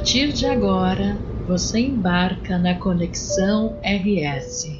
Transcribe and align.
partir 0.00 0.32
de 0.32 0.46
agora, 0.46 1.22
você 1.46 1.78
embarca 1.78 2.58
na 2.58 2.74
Conexão 2.74 3.78
RS. 3.84 4.79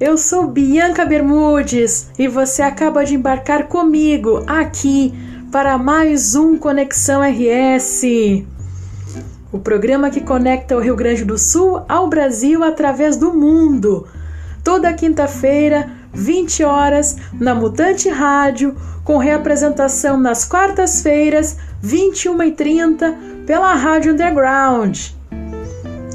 Eu 0.00 0.18
sou 0.18 0.48
Bianca 0.48 1.06
Bermudes 1.06 2.10
e 2.18 2.26
você 2.26 2.62
acaba 2.62 3.04
de 3.04 3.14
embarcar 3.14 3.68
comigo 3.68 4.42
aqui 4.44 5.14
para 5.52 5.78
mais 5.78 6.34
um 6.34 6.58
Conexão 6.58 7.22
RS. 7.22 8.02
O 9.52 9.60
programa 9.60 10.10
que 10.10 10.20
conecta 10.20 10.76
o 10.76 10.80
Rio 10.80 10.96
Grande 10.96 11.24
do 11.24 11.38
Sul 11.38 11.80
ao 11.88 12.08
Brasil 12.08 12.64
através 12.64 13.16
do 13.16 13.32
mundo. 13.32 14.04
Toda 14.64 14.92
quinta-feira, 14.92 15.88
20 16.12 16.64
horas, 16.64 17.16
na 17.32 17.54
Mutante 17.54 18.08
Rádio, 18.08 18.74
com 19.04 19.16
reapresentação 19.16 20.18
nas 20.18 20.44
quartas-feiras, 20.44 21.56
21h30, 21.84 23.46
pela 23.46 23.72
Rádio 23.74 24.12
Underground. 24.12 25.10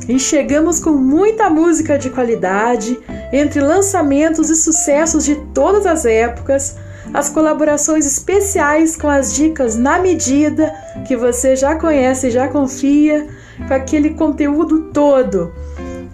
E 0.10 0.18
chegamos 0.20 0.80
com 0.80 0.90
muita 0.90 1.52
música 1.52 1.96
de 1.96 2.10
qualidade, 2.10 3.00
entre 3.32 3.62
lançamentos 3.62 4.50
e 4.50 4.56
sucessos 4.56 5.24
de 5.24 5.36
todas 5.54 5.86
as 5.86 6.04
épocas, 6.04 6.76
as 7.14 7.30
colaborações 7.30 8.08
especiais 8.08 8.98
com 8.98 9.08
as 9.08 9.36
dicas 9.36 9.76
na 9.76 10.00
medida 10.00 10.74
que 11.08 11.16
você 11.16 11.56
já 11.56 11.76
conhece 11.76 12.28
e 12.28 12.32
já 12.32 12.48
confia, 12.48 13.28
com 13.68 13.72
aquele 13.72 14.16
conteúdo 14.16 14.90
todo. 14.92 15.54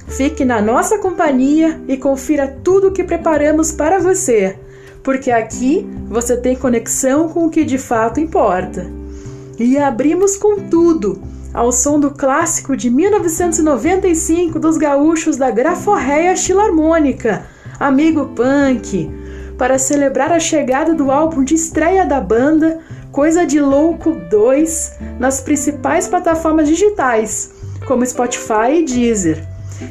Fique 0.10 0.44
na 0.44 0.62
nossa 0.62 0.98
companhia 0.98 1.80
e 1.88 1.96
confira 1.96 2.54
tudo 2.66 2.90
o 2.90 2.92
que 2.92 3.04
preparamos 3.04 3.72
para 3.72 3.98
você, 3.98 4.58
porque 5.04 5.32
aqui 5.32 5.88
você 6.10 6.36
tem 6.36 6.54
conexão 6.54 7.30
com 7.30 7.46
o 7.46 7.50
que 7.50 7.64
de 7.64 7.78
fato 7.78 8.20
importa. 8.20 8.92
E 9.58 9.78
abrimos 9.78 10.36
com 10.36 10.68
tudo 10.68 11.35
ao 11.56 11.72
som 11.72 11.98
do 11.98 12.12
clássico 12.12 12.76
de 12.76 12.90
1995 12.90 14.60
dos 14.60 14.76
gaúchos 14.76 15.38
da 15.38 15.50
Graforreia 15.50 16.36
Filarmônica, 16.36 17.46
Amigo 17.80 18.28
Punk, 18.36 19.10
para 19.58 19.80
celebrar 19.80 20.34
a 20.34 20.40
chegada 20.40 20.94
do 20.94 21.10
álbum 21.10 21.46
de 21.46 21.56
estreia 21.56 22.06
da 22.06 22.20
banda, 22.20 22.80
Coisa 23.10 23.46
de 23.46 23.62
Louco 23.62 24.18
2, 24.30 24.96
nas 25.18 25.40
principais 25.40 26.10
plataformas 26.10 26.68
digitais, 26.68 27.52
como 27.88 28.06
Spotify 28.06 28.80
e 28.80 28.84
Deezer. 28.84 29.42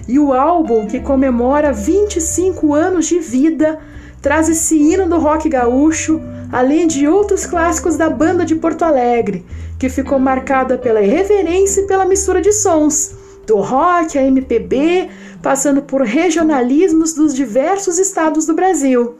E 0.06 0.18
o 0.18 0.34
álbum, 0.34 0.86
que 0.86 1.00
comemora 1.00 1.72
25 1.72 2.74
anos 2.74 3.06
de 3.06 3.18
vida, 3.20 3.78
traz 4.20 4.50
esse 4.50 4.76
hino 4.76 5.08
do 5.08 5.18
rock 5.18 5.48
gaúcho, 5.48 6.20
além 6.54 6.86
de 6.86 7.08
outros 7.08 7.44
clássicos 7.44 7.96
da 7.96 8.08
banda 8.08 8.44
de 8.44 8.54
Porto 8.54 8.84
Alegre, 8.84 9.44
que 9.76 9.88
ficou 9.88 10.20
marcada 10.20 10.78
pela 10.78 11.02
irreverência 11.02 11.80
e 11.80 11.86
pela 11.88 12.04
mistura 12.04 12.40
de 12.40 12.52
sons, 12.52 13.12
do 13.44 13.56
rock 13.56 14.16
a 14.16 14.22
MPB, 14.22 15.10
passando 15.42 15.82
por 15.82 16.02
regionalismos 16.02 17.12
dos 17.12 17.34
diversos 17.34 17.98
estados 17.98 18.46
do 18.46 18.54
Brasil. 18.54 19.16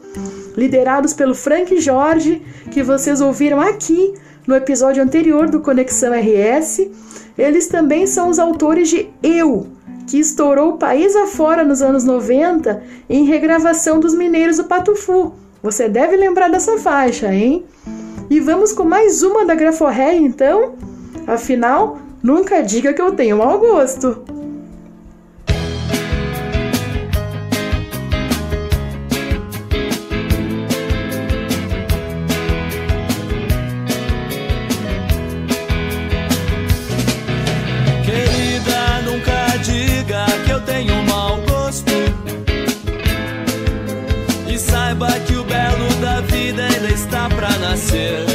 Liderados 0.55 1.11
pelo 1.11 1.35
Frank 1.35 1.77
Jorge, 1.77 2.41
que 2.71 2.81
vocês 2.81 3.19
ouviram 3.19 3.59
aqui 3.59 4.13
no 4.47 4.55
episódio 4.55 5.03
anterior 5.03 5.49
do 5.49 5.59
Conexão 5.59 6.13
RS, 6.13 6.87
eles 7.37 7.67
também 7.67 8.07
são 8.07 8.29
os 8.29 8.39
autores 8.39 8.87
de 8.87 9.09
Eu, 9.21 9.67
que 10.07 10.17
estourou 10.17 10.69
o 10.69 10.77
país 10.77 11.13
afora 11.17 11.65
nos 11.65 11.81
anos 11.81 12.05
90 12.05 12.81
em 13.09 13.25
regravação 13.25 13.99
dos 13.99 14.15
Mineiros 14.15 14.55
do 14.55 14.63
Patufu. 14.63 15.33
Você 15.65 15.89
deve 15.89 16.15
lembrar 16.15 16.47
dessa 16.47 16.77
faixa, 16.77 17.33
hein? 17.33 17.65
E 18.29 18.39
vamos 18.39 18.71
com 18.71 18.83
mais 18.83 19.23
uma 19.23 19.43
da 19.43 19.55
Graforré, 19.55 20.13
então? 20.13 20.75
Afinal, 21.25 21.97
nunca 22.21 22.61
diga 22.61 22.93
que 22.93 23.01
eu 23.01 23.13
tenho 23.13 23.39
mau 23.39 23.57
gosto. 23.57 24.23
Nascer. 47.75 48.34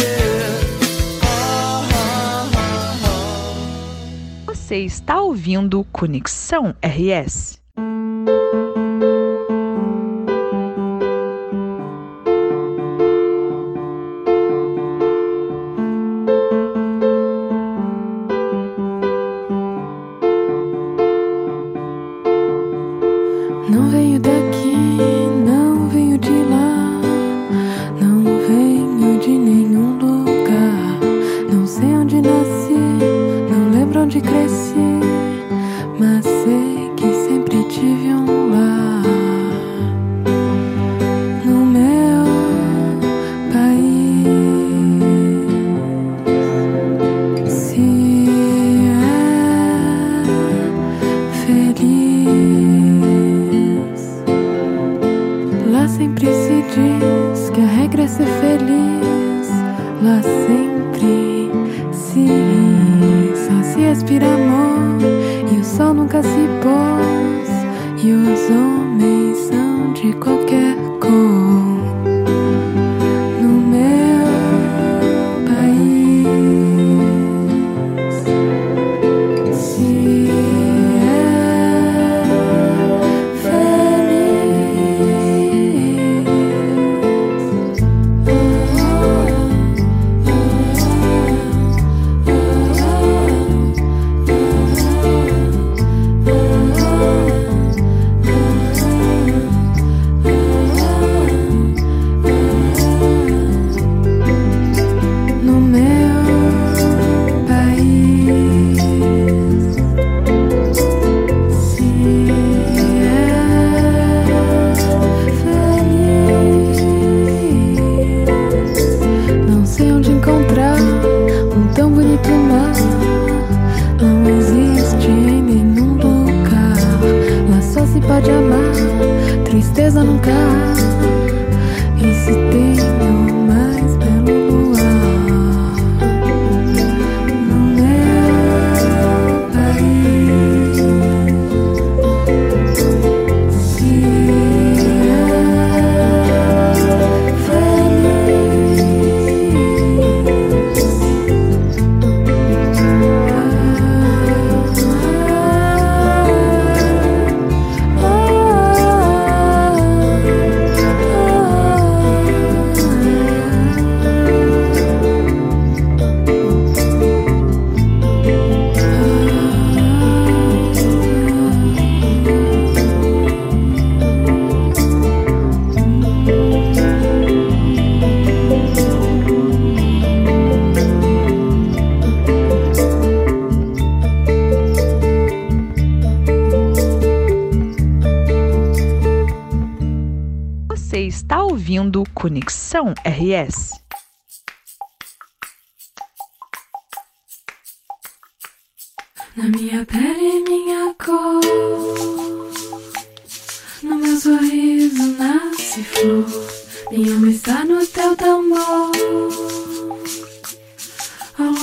Você 4.71 4.85
está 4.85 5.19
ouvindo 5.21 5.83
Conexão 5.91 6.73
RS. 6.81 7.60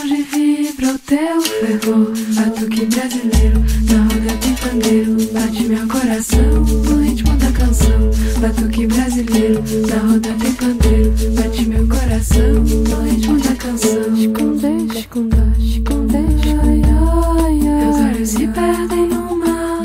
Longe 0.09 0.23
vibra 0.23 0.95
o 0.95 0.99
teu 1.01 1.43
fervor. 1.43 2.13
Batuque 2.35 2.87
brasileiro, 2.87 3.61
na 3.91 4.03
roda 4.05 4.39
tem 4.41 4.55
pandeiro. 4.55 5.17
Bate 5.33 5.65
meu 5.65 5.87
coração 5.87 6.65
no 6.65 7.03
ritmo 7.03 7.37
da 7.37 7.53
canção. 7.53 8.11
Batuque 8.41 8.87
brasileiro, 8.87 9.63
na 9.87 10.11
roda 10.11 10.35
tem 10.41 10.53
pandeiro. 10.55 11.13
Bate 11.35 11.67
meu 11.67 11.87
coração 11.87 12.55
no 12.55 13.11
ritmo 13.11 13.39
da 13.39 13.55
canção. 13.57 14.17
Esconde, 14.17 14.99
esconde, 14.99 15.77
esconde, 15.77 16.17
ai, 16.17 16.83
ai, 16.87 17.61
ai. 17.67 17.85
Meus 17.85 17.97
olhos 17.97 18.29
se 18.31 18.47
perdem 18.49 19.09
no 19.09 19.37
mar. 19.37 19.83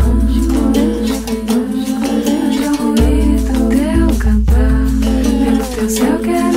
De 0.71 2.65
ruído 2.77 3.53
teu 3.69 4.17
cantar. 4.19 4.85
Pelo 5.43 5.65
teu 5.75 5.89
céu 5.89 6.19
quero 6.19 6.52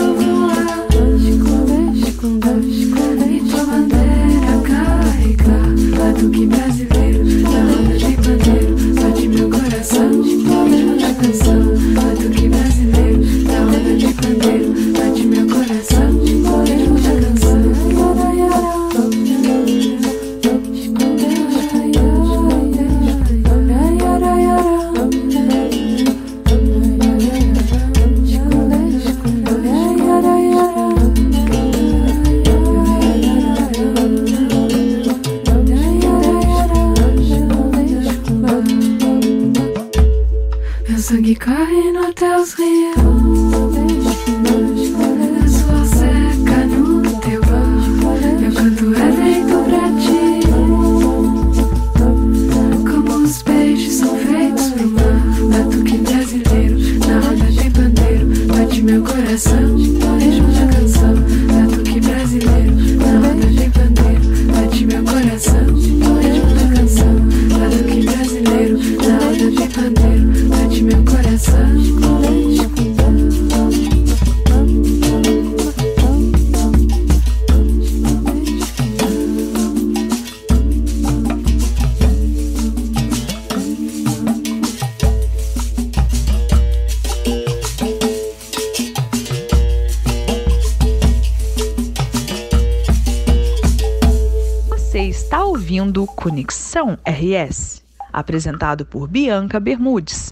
está 95.26 95.45
ouvindo 95.45 96.06
Conexão 96.06 96.97
RS, 97.04 97.83
apresentado 98.12 98.87
por 98.87 99.09
Bianca 99.09 99.59
Bermudes. 99.59 100.28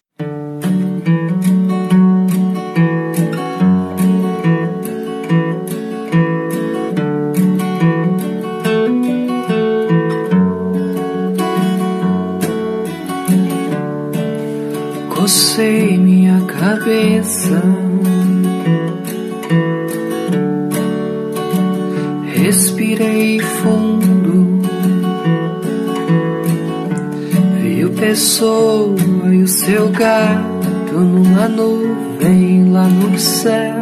Pessoa 28.35 29.33
e 29.33 29.43
o 29.43 29.47
seu 29.47 29.87
gato 29.91 30.93
numa 30.93 31.47
nuvem 31.47 32.69
lá 32.69 32.83
no 32.83 33.17
céu. 33.17 33.81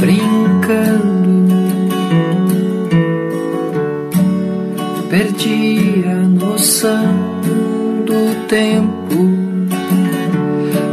Brincando. 0.00 1.12
Perdi 5.08 6.04
a 6.08 6.26
noção 6.26 7.04
do 8.04 8.46
tempo 8.48 9.30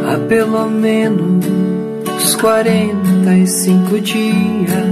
há 0.08 0.18
pelo 0.28 0.70
menos 0.70 2.36
quarenta 2.36 3.36
e 3.36 3.48
cinco 3.48 4.00
dias. 4.00 4.88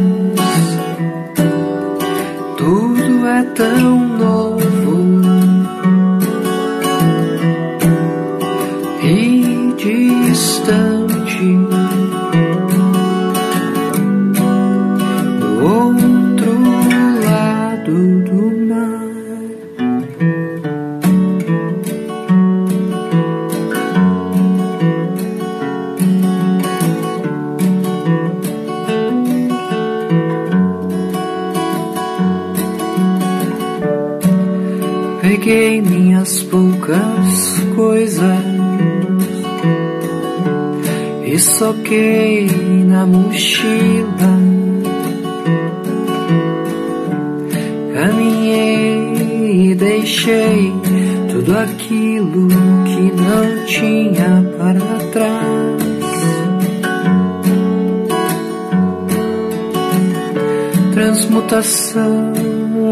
Transmutação 61.17 62.31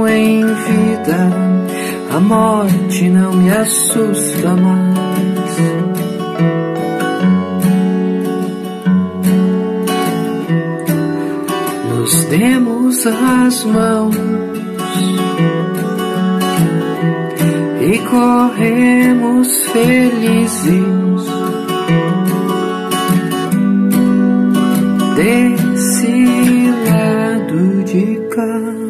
em 0.10 0.44
vida, 0.44 1.30
a 2.10 2.20
morte 2.20 3.08
não 3.08 3.32
me 3.34 3.52
assusta 3.52 4.56
mais. 4.56 5.56
Nos 11.88 12.26
demos 12.26 13.06
as 13.06 13.64
mãos 13.64 14.16
e 17.80 18.00
corremos 18.10 19.66
felizes 19.66 21.06
lado 25.16 25.65
de 28.46 28.85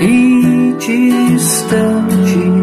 e 0.00 0.74
distante. 0.78 2.57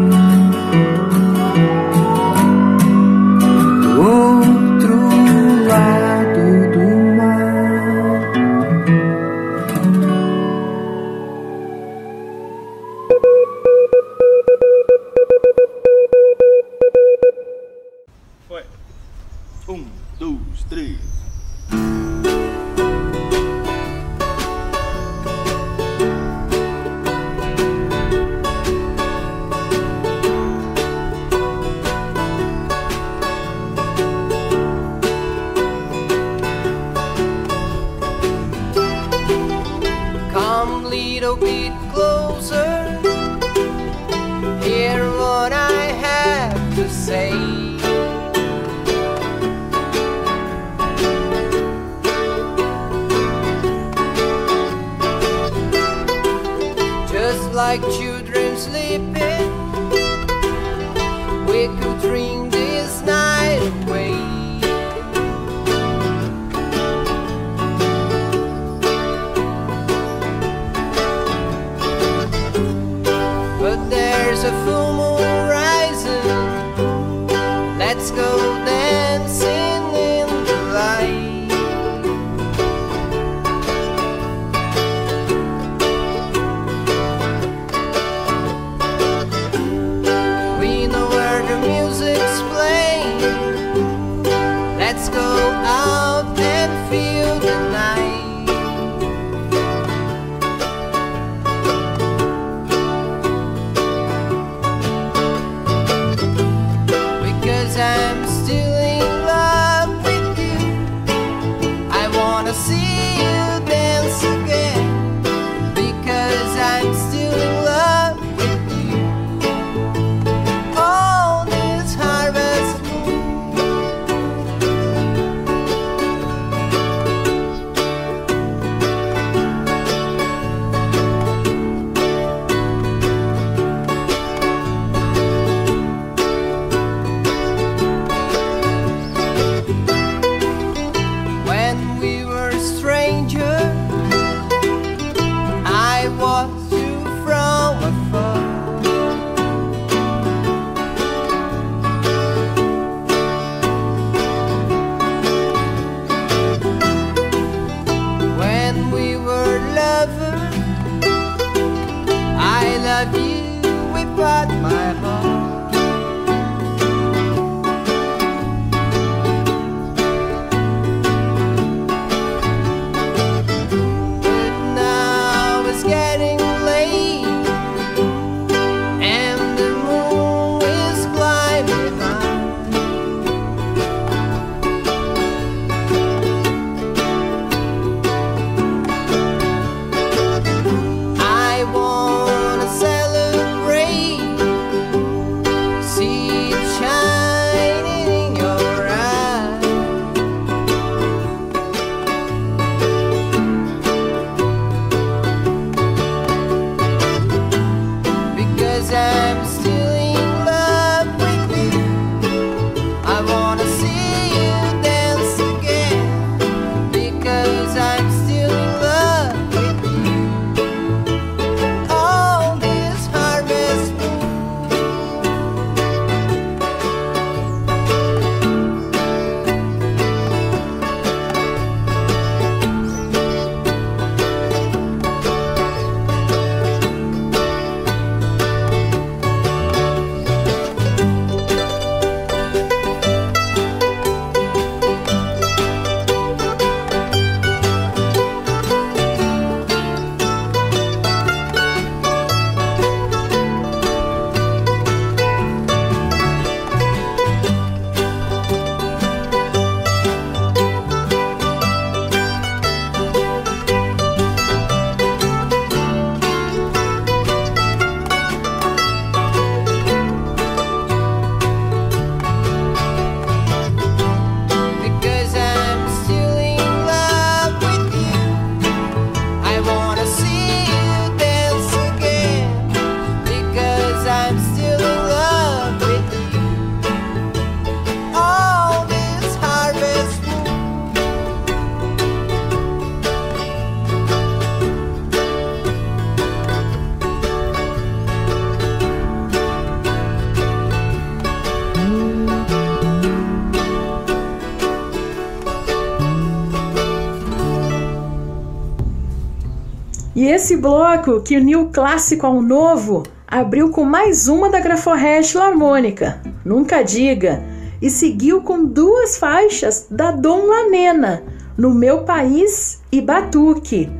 Nesse 310.46 310.58
bloco 310.58 311.22
que 311.22 311.36
uniu 311.36 311.62
o 311.62 311.70
clássico 311.70 312.24
ao 312.24 312.40
novo, 312.40 313.02
abriu 313.26 313.70
com 313.70 313.82
mais 313.82 314.28
uma 314.28 314.48
da 314.48 314.60
Graforrest 314.60 315.34
Harmônica, 315.34 316.22
Nunca 316.44 316.84
Diga, 316.84 317.42
e 317.82 317.90
seguiu 317.90 318.40
com 318.42 318.64
duas 318.64 319.16
faixas 319.16 319.88
da 319.90 320.12
Dom 320.12 320.46
Lanena, 320.46 321.24
No 321.58 321.74
Meu 321.74 322.04
País 322.04 322.80
e 322.92 323.00
Batuque. 323.00 323.90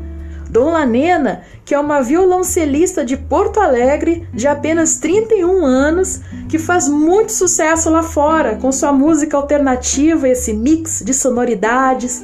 Dom 0.49 0.71
Lanena, 0.71 1.43
que 1.65 1.75
é 1.75 1.81
uma 1.81 2.01
violoncelista 2.01 3.05
de 3.05 3.17
Porto 3.17 3.59
Alegre 3.59 4.29
de 4.33 4.47
apenas 4.47 4.99
31 4.99 5.65
anos, 5.65 6.21
que 6.49 6.61
faz 6.61 6.89
muito 6.89 7.33
sucesso 7.33 7.91
lá 7.91 8.05
fora 8.05 8.55
com 8.55 8.71
sua 8.71 8.93
música 8.93 9.37
alternativa, 9.37 10.29
esse 10.29 10.53
mix 10.53 11.03
de 11.05 11.13
sonoridades. 11.13 12.23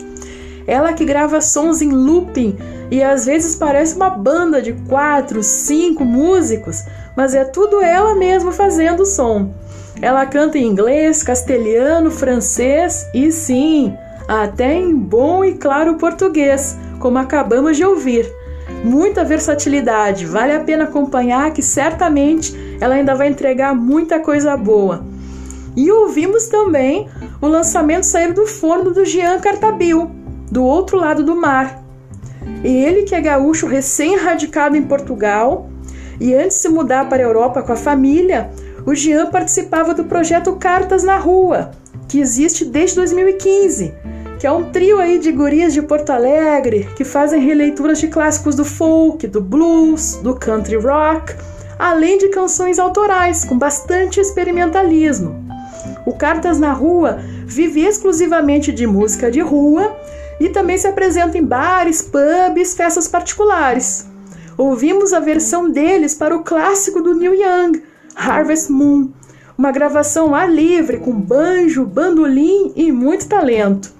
Ela 0.64 0.92
que 0.92 1.04
grava 1.04 1.40
sons 1.40 1.82
em 1.82 1.90
looping 1.90 2.56
e 2.92 3.02
às 3.02 3.24
vezes 3.24 3.56
parece 3.56 3.96
uma 3.96 4.10
banda 4.10 4.60
de 4.60 4.74
quatro, 4.86 5.42
cinco 5.42 6.04
músicos, 6.04 6.84
mas 7.16 7.34
é 7.34 7.42
tudo 7.42 7.80
ela 7.80 8.14
mesma 8.14 8.52
fazendo 8.52 9.04
o 9.04 9.06
som. 9.06 9.50
Ela 10.02 10.26
canta 10.26 10.58
em 10.58 10.66
inglês, 10.66 11.22
castelhano, 11.22 12.10
francês 12.10 13.06
e 13.14 13.32
sim, 13.32 13.96
até 14.28 14.74
em 14.74 14.94
bom 14.94 15.42
e 15.42 15.54
claro 15.54 15.94
português, 15.94 16.76
como 17.00 17.16
acabamos 17.16 17.78
de 17.78 17.84
ouvir. 17.86 18.30
Muita 18.84 19.24
versatilidade, 19.24 20.26
vale 20.26 20.52
a 20.52 20.60
pena 20.60 20.84
acompanhar 20.84 21.50
que 21.50 21.62
certamente 21.62 22.54
ela 22.78 22.96
ainda 22.96 23.14
vai 23.14 23.28
entregar 23.28 23.74
muita 23.74 24.20
coisa 24.20 24.54
boa. 24.54 25.02
E 25.74 25.90
ouvimos 25.90 26.46
também 26.46 27.08
o 27.40 27.46
lançamento 27.46 28.04
sair 28.04 28.34
do 28.34 28.46
forno 28.46 28.90
do 28.90 29.02
Jean 29.02 29.40
Cartabil, 29.40 30.10
do 30.50 30.62
outro 30.62 30.98
lado 30.98 31.24
do 31.24 31.34
mar. 31.34 31.81
Ele 32.64 33.02
que 33.02 33.14
é 33.14 33.20
gaúcho 33.20 33.66
recém-radicado 33.66 34.76
em 34.76 34.82
Portugal 34.82 35.68
e 36.20 36.34
antes 36.34 36.56
de 36.56 36.62
se 36.62 36.68
mudar 36.68 37.08
para 37.08 37.22
a 37.22 37.26
Europa 37.26 37.62
com 37.62 37.72
a 37.72 37.76
família, 37.76 38.50
o 38.86 38.94
Jean 38.94 39.26
participava 39.26 39.94
do 39.94 40.04
projeto 40.04 40.54
Cartas 40.54 41.02
na 41.02 41.16
Rua, 41.16 41.72
que 42.08 42.20
existe 42.20 42.64
desde 42.64 42.96
2015, 42.96 43.92
que 44.38 44.46
é 44.46 44.52
um 44.52 44.70
trio 44.70 44.98
aí 44.98 45.18
de 45.18 45.32
gurias 45.32 45.72
de 45.72 45.82
Porto 45.82 46.10
Alegre 46.10 46.88
que 46.96 47.04
fazem 47.04 47.40
releituras 47.40 47.98
de 47.98 48.08
clássicos 48.08 48.54
do 48.54 48.64
folk, 48.64 49.26
do 49.26 49.40
blues, 49.40 50.16
do 50.22 50.34
country 50.34 50.76
rock, 50.76 51.34
além 51.78 52.18
de 52.18 52.28
canções 52.28 52.78
autorais 52.78 53.44
com 53.44 53.58
bastante 53.58 54.20
experimentalismo. 54.20 55.44
O 56.04 56.12
Cartas 56.12 56.58
na 56.58 56.72
Rua 56.72 57.18
vive 57.46 57.80
exclusivamente 57.84 58.72
de 58.72 58.86
música 58.86 59.30
de 59.30 59.40
rua 59.40 59.96
e 60.40 60.48
também 60.48 60.76
se 60.78 60.86
apresenta 60.86 61.38
em 61.38 61.44
bares, 61.44 62.02
pubs, 62.02 62.74
festas 62.74 63.08
particulares. 63.08 64.06
Ouvimos 64.56 65.12
a 65.12 65.20
versão 65.20 65.70
deles 65.70 66.14
para 66.14 66.36
o 66.36 66.42
clássico 66.42 67.00
do 67.00 67.14
Neil 67.14 67.34
Young, 67.34 67.82
Harvest 68.14 68.70
Moon, 68.70 69.10
uma 69.56 69.70
gravação 69.70 70.34
ar 70.34 70.50
livre 70.50 70.98
com 70.98 71.12
banjo, 71.12 71.84
bandolim 71.84 72.72
e 72.76 72.90
muito 72.92 73.28
talento. 73.28 73.92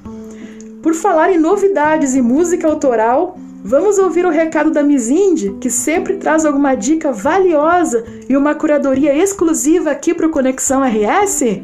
Por 0.83 0.95
falar 0.95 1.33
em 1.33 1.39
novidades 1.39 2.15
e 2.15 2.21
música 2.21 2.67
autoral, 2.67 3.39
vamos 3.63 3.99
ouvir 3.99 4.27
o 4.27 4.31
recado 4.31 4.71
da 4.71 4.83
Miss 4.83 5.09
Indy, 5.09 5.57
que 5.61 5.71
sempre 5.71 6.17
traz 6.17 6.45
alguma 6.45 6.75
dica 6.75 7.13
valiosa 7.13 8.05
e 8.29 8.37
uma 8.37 8.55
curadoria 8.55 9.15
exclusiva 9.15 9.91
aqui 9.91 10.13
para 10.13 10.27
o 10.27 10.31
Conexão 10.31 10.83
RS? 10.83 11.63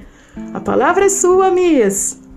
A 0.54 0.60
palavra 0.60 1.06
é 1.06 1.08
sua, 1.08 1.50
Miss! 1.50 2.27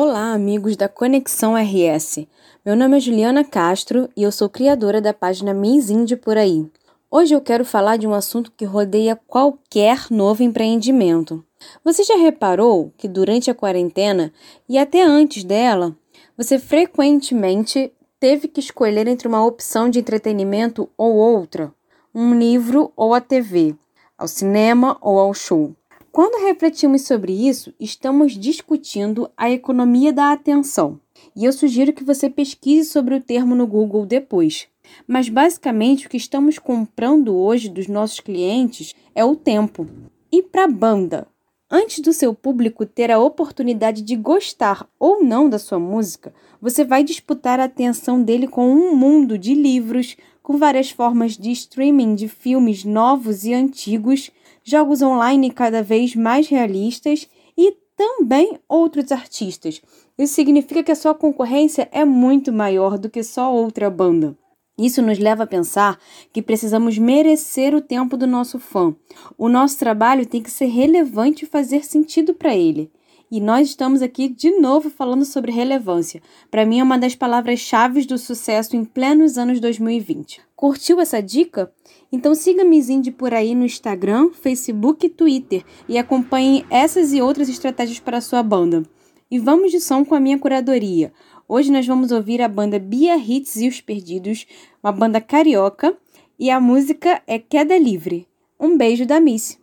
Olá, 0.00 0.32
amigos 0.32 0.76
da 0.76 0.88
Conexão 0.88 1.56
RS. 1.56 2.24
Meu 2.64 2.76
nome 2.76 2.98
é 2.98 3.00
Juliana 3.00 3.42
Castro 3.42 4.08
e 4.16 4.22
eu 4.22 4.30
sou 4.30 4.48
criadora 4.48 5.00
da 5.00 5.12
página 5.12 5.52
Miss 5.52 5.90
Indy 5.90 6.14
por 6.14 6.38
aí. 6.38 6.70
Hoje 7.10 7.34
eu 7.34 7.40
quero 7.40 7.64
falar 7.64 7.96
de 7.96 8.06
um 8.06 8.14
assunto 8.14 8.52
que 8.56 8.64
rodeia 8.64 9.18
qualquer 9.26 10.06
novo 10.08 10.40
empreendimento. 10.40 11.44
Você 11.84 12.04
já 12.04 12.14
reparou 12.14 12.92
que 12.96 13.08
durante 13.08 13.50
a 13.50 13.54
quarentena 13.56 14.32
e 14.68 14.78
até 14.78 15.02
antes 15.02 15.42
dela, 15.42 15.96
você 16.36 16.60
frequentemente 16.60 17.92
teve 18.20 18.46
que 18.46 18.60
escolher 18.60 19.08
entre 19.08 19.26
uma 19.26 19.44
opção 19.44 19.90
de 19.90 19.98
entretenimento 19.98 20.88
ou 20.96 21.16
outra, 21.16 21.74
um 22.14 22.38
livro 22.38 22.92
ou 22.94 23.14
a 23.14 23.20
TV, 23.20 23.74
ao 24.16 24.28
cinema 24.28 24.96
ou 25.00 25.18
ao 25.18 25.34
show? 25.34 25.74
Quando 26.18 26.44
refletimos 26.44 27.02
sobre 27.02 27.32
isso, 27.32 27.72
estamos 27.78 28.36
discutindo 28.36 29.30
a 29.36 29.52
economia 29.52 30.12
da 30.12 30.32
atenção. 30.32 31.00
E 31.36 31.44
eu 31.44 31.52
sugiro 31.52 31.92
que 31.92 32.02
você 32.02 32.28
pesquise 32.28 32.90
sobre 32.90 33.14
o 33.14 33.20
termo 33.20 33.54
no 33.54 33.68
Google 33.68 34.04
depois. 34.04 34.66
Mas 35.06 35.28
basicamente 35.28 36.08
o 36.08 36.10
que 36.10 36.16
estamos 36.16 36.58
comprando 36.58 37.36
hoje 37.36 37.68
dos 37.68 37.86
nossos 37.86 38.18
clientes 38.18 38.96
é 39.14 39.24
o 39.24 39.36
tempo. 39.36 39.86
E 40.32 40.42
para 40.42 40.64
a 40.64 40.68
banda? 40.68 41.28
Antes 41.70 42.00
do 42.00 42.12
seu 42.12 42.34
público 42.34 42.84
ter 42.84 43.12
a 43.12 43.20
oportunidade 43.20 44.02
de 44.02 44.16
gostar 44.16 44.88
ou 44.98 45.22
não 45.22 45.48
da 45.48 45.56
sua 45.56 45.78
música, 45.78 46.34
você 46.60 46.84
vai 46.84 47.04
disputar 47.04 47.60
a 47.60 47.64
atenção 47.64 48.20
dele 48.20 48.48
com 48.48 48.68
um 48.68 48.96
mundo 48.96 49.38
de 49.38 49.54
livros, 49.54 50.16
com 50.42 50.56
várias 50.56 50.90
formas 50.90 51.36
de 51.36 51.52
streaming 51.52 52.16
de 52.16 52.26
filmes 52.26 52.84
novos 52.84 53.44
e 53.44 53.54
antigos, 53.54 54.32
jogos 54.68 55.02
online 55.02 55.50
cada 55.50 55.82
vez 55.82 56.14
mais 56.14 56.48
realistas 56.48 57.28
e 57.56 57.76
também 57.96 58.58
outros 58.68 59.10
artistas. 59.10 59.80
Isso 60.16 60.34
significa 60.34 60.82
que 60.82 60.92
a 60.92 60.96
sua 60.96 61.14
concorrência 61.14 61.88
é 61.90 62.04
muito 62.04 62.52
maior 62.52 62.98
do 62.98 63.10
que 63.10 63.22
só 63.22 63.52
outra 63.52 63.90
banda. 63.90 64.36
Isso 64.78 65.02
nos 65.02 65.18
leva 65.18 65.42
a 65.42 65.46
pensar 65.46 65.98
que 66.32 66.40
precisamos 66.40 66.96
merecer 66.96 67.74
o 67.74 67.80
tempo 67.80 68.16
do 68.16 68.28
nosso 68.28 68.60
fã. 68.60 68.94
O 69.36 69.48
nosso 69.48 69.76
trabalho 69.76 70.24
tem 70.24 70.40
que 70.40 70.50
ser 70.50 70.66
relevante 70.66 71.44
e 71.44 71.48
fazer 71.48 71.84
sentido 71.84 72.32
para 72.32 72.56
ele. 72.56 72.88
E 73.30 73.40
nós 73.40 73.68
estamos 73.68 74.00
aqui 74.00 74.28
de 74.28 74.58
novo 74.58 74.88
falando 74.88 75.24
sobre 75.24 75.52
relevância. 75.52 76.22
Para 76.50 76.64
mim 76.64 76.80
é 76.80 76.82
uma 76.82 76.98
das 76.98 77.14
palavras-chave 77.14 78.06
do 78.06 78.16
sucesso 78.16 78.74
em 78.74 78.84
plenos 78.84 79.36
anos 79.36 79.60
2020. 79.60 80.40
Curtiu 80.56 80.98
essa 80.98 81.20
dica? 81.20 81.70
Então 82.10 82.34
siga 82.34 82.64
Miss 82.64 82.88
Indie 82.88 83.10
por 83.10 83.34
aí 83.34 83.54
no 83.54 83.66
Instagram, 83.66 84.30
Facebook 84.32 85.06
e 85.06 85.10
Twitter 85.10 85.62
e 85.86 85.98
acompanhe 85.98 86.64
essas 86.70 87.12
e 87.12 87.20
outras 87.20 87.48
estratégias 87.50 88.00
para 88.00 88.16
a 88.16 88.22
sua 88.22 88.42
banda. 88.42 88.82
E 89.30 89.38
vamos 89.38 89.70
de 89.70 89.78
som 89.78 90.04
com 90.04 90.14
a 90.14 90.20
minha 90.20 90.38
curadoria. 90.38 91.12
Hoje 91.46 91.70
nós 91.70 91.86
vamos 91.86 92.10
ouvir 92.10 92.40
a 92.40 92.48
banda 92.48 92.78
Bia 92.78 93.16
Hits 93.16 93.56
e 93.56 93.68
os 93.68 93.80
Perdidos, 93.80 94.46
uma 94.82 94.92
banda 94.92 95.20
carioca, 95.20 95.96
e 96.38 96.50
a 96.50 96.60
música 96.60 97.22
é 97.26 97.38
Queda 97.38 97.76
Livre. 97.76 98.26
Um 98.58 98.76
beijo 98.76 99.04
da 99.04 99.20
Miss. 99.20 99.58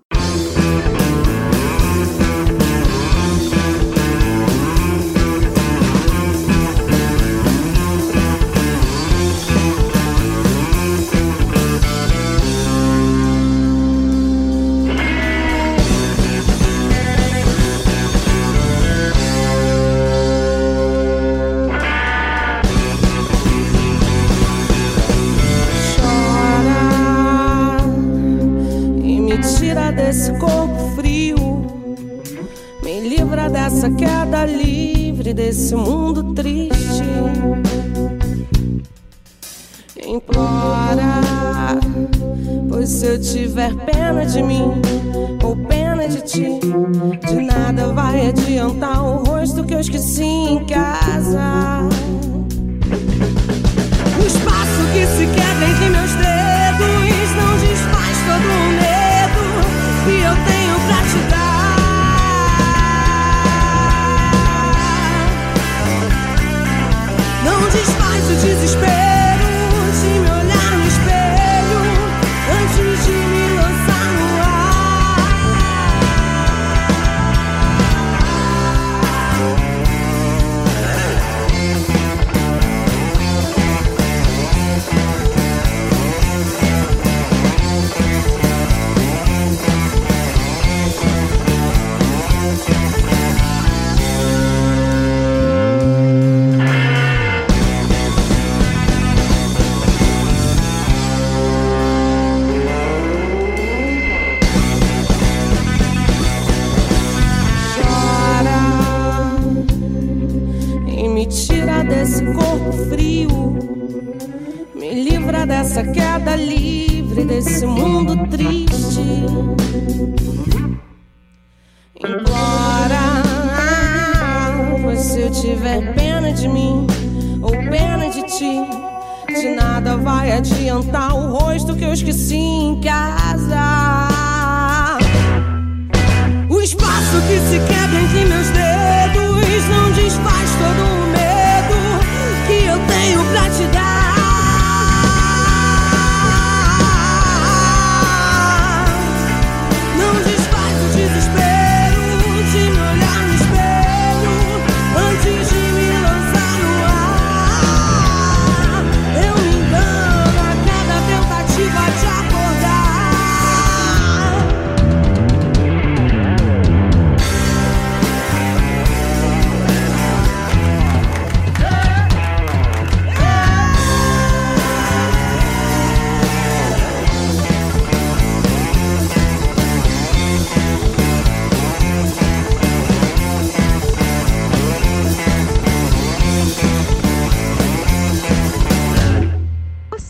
Dessa 33.75 33.91
queda 33.91 34.45
livre, 34.45 35.33
desse 35.33 35.75
mundo 35.75 36.33
triste. 36.33 37.03
Implora, 40.07 41.21
pois 42.69 42.87
se 42.87 43.05
eu 43.05 43.19
tiver 43.19 43.75
pena 43.85 44.25
de 44.25 44.41
mim 44.41 44.71
ou 45.43 45.57
pena 45.67 46.07
de 46.07 46.21
ti, 46.21 46.59
de 47.27 47.41
nada 47.41 47.91
vai 47.91 48.29
adiantar 48.29 49.03
o 49.03 49.25
rosto 49.25 49.65
que 49.65 49.73
eu 49.73 49.79
esqueci 49.81 50.23
em 50.23 50.65
casa. 50.65 51.89
O 54.17 54.25
espaço 54.25 54.81
que 54.93 55.05
se 55.05 55.27
quebra 55.27 55.69
entre 55.69 55.89
meus 55.89 56.04
dedos 56.04 56.04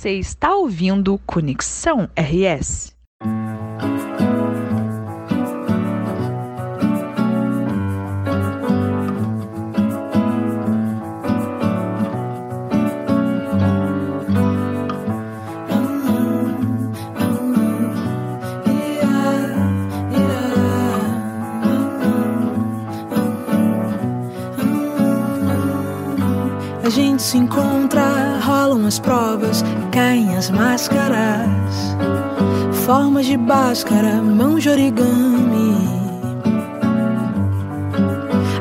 Você 0.06 0.20
está 0.20 0.54
ouvindo 0.56 1.20
Conexão 1.26 2.08
RS. 2.15 2.94
gente 26.95 27.23
se 27.23 27.38
encontra, 27.38 28.39
rolam 28.41 28.86
as 28.86 28.99
provas, 28.99 29.62
caem 29.91 30.34
as 30.38 30.49
máscaras, 30.49 31.49
formas 32.86 33.25
de 33.25 33.36
báscara, 33.36 34.21
mão 34.21 34.58
de 34.58 34.69
origami. 34.69 35.75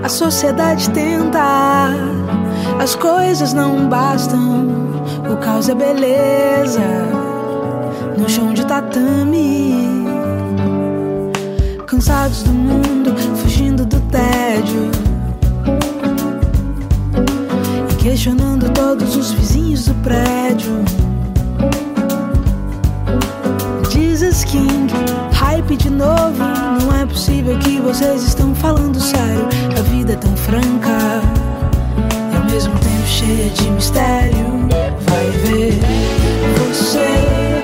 A 0.03 0.09
sociedade 0.09 0.91
tenta, 0.91 1.91
as 2.83 2.97
coisas 2.97 3.53
não 3.53 3.89
bastam, 3.89 4.67
o 5.33 5.37
caos 5.37 5.69
é 5.69 5.75
beleza 5.77 6.81
no 8.19 8.29
chão 8.29 8.53
de 8.53 8.67
tatame. 8.67 10.05
Cansados 11.87 12.43
do 12.43 12.53
mundo, 12.53 13.15
fugindo 13.37 13.87
do 13.87 14.01
tédio 14.11 15.04
questionando 18.05 18.71
todos 18.75 19.17
os 19.17 19.33
vizinhos 19.33 19.87
do 19.87 19.95
prédio. 20.03 20.85
Jesus 23.91 24.45
King, 24.45 24.93
hype 25.33 25.75
de 25.75 25.89
novo. 25.89 26.39
Não 26.83 27.01
é 27.01 27.07
possível 27.07 27.59
que 27.61 27.81
vocês 27.81 28.23
estão 28.23 28.55
falando 28.55 29.01
sério. 29.01 29.49
A 29.79 29.81
vida 29.85 30.13
é 30.13 30.17
tão 30.17 30.37
franca 30.37 31.23
e 32.31 32.37
ao 32.37 32.45
mesmo 32.45 32.75
tempo 32.75 33.07
cheia 33.07 33.49
de 33.49 33.71
mistério. 33.71 34.69
Vai 35.09 35.31
ver 35.31 35.73
você. 36.59 37.64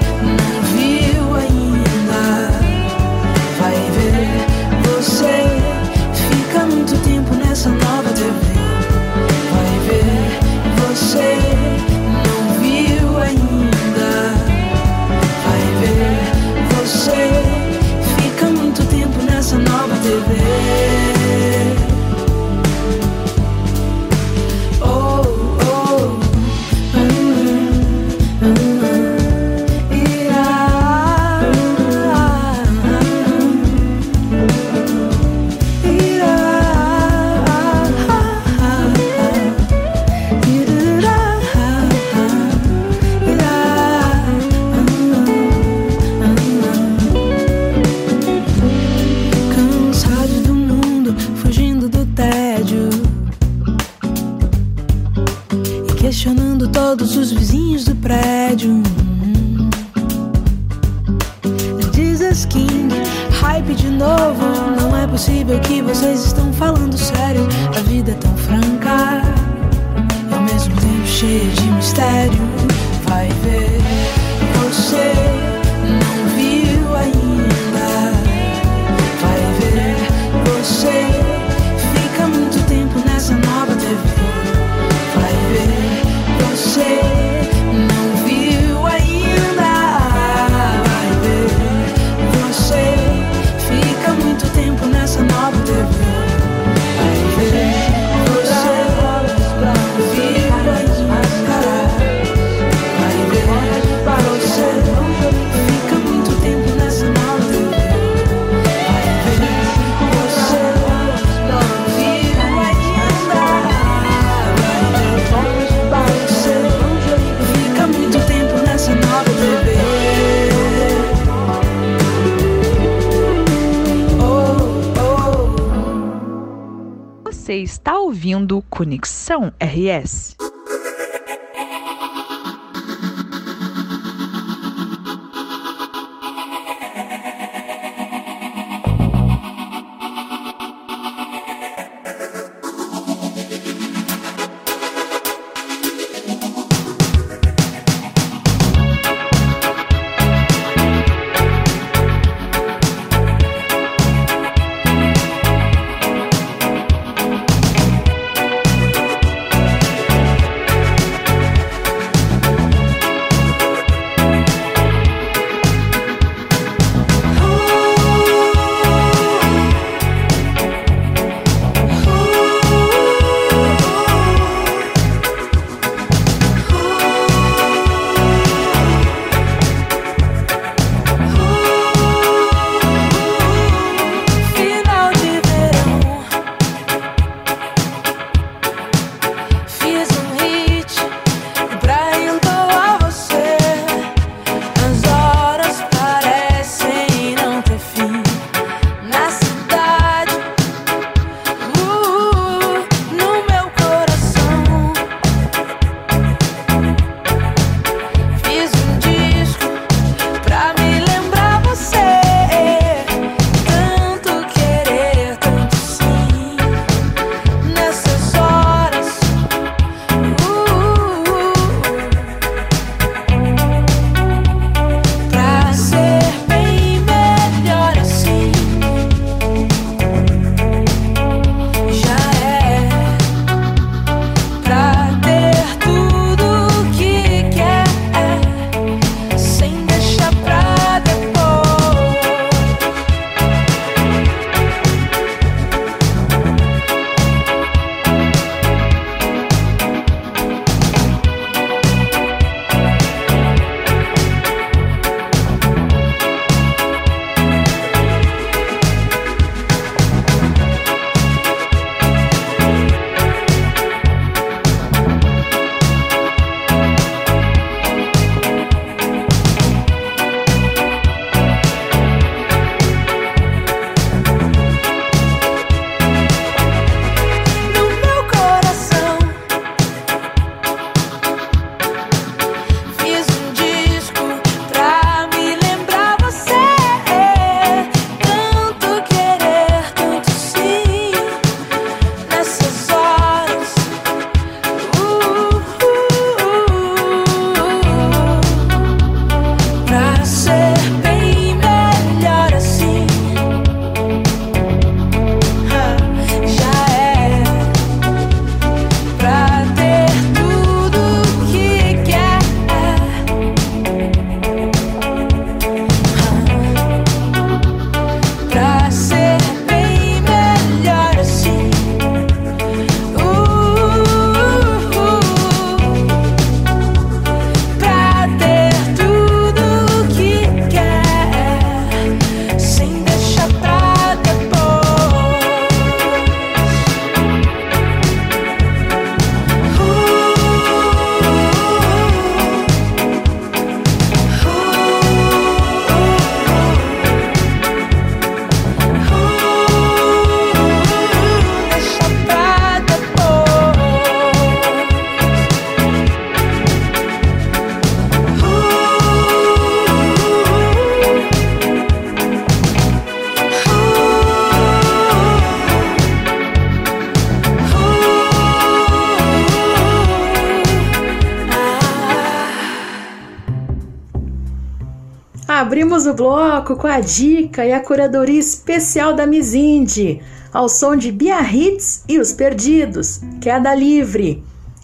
O 376.10 376.14
bloco 376.14 376.76
com 376.76 376.86
a 376.86 377.00
dica 377.00 377.64
e 377.64 377.72
a 377.72 377.80
curadoria 377.80 378.38
especial 378.38 379.14
da 379.14 379.26
Miss 379.26 379.54
Indie, 379.54 380.20
ao 380.52 380.68
som 380.68 380.96
de 380.96 381.12
Biarritz 381.12 382.02
e 382.08 382.18
Os 382.18 382.32
Perdidos, 382.32 383.20
Queda 383.40 383.74
Livre. 383.74 384.42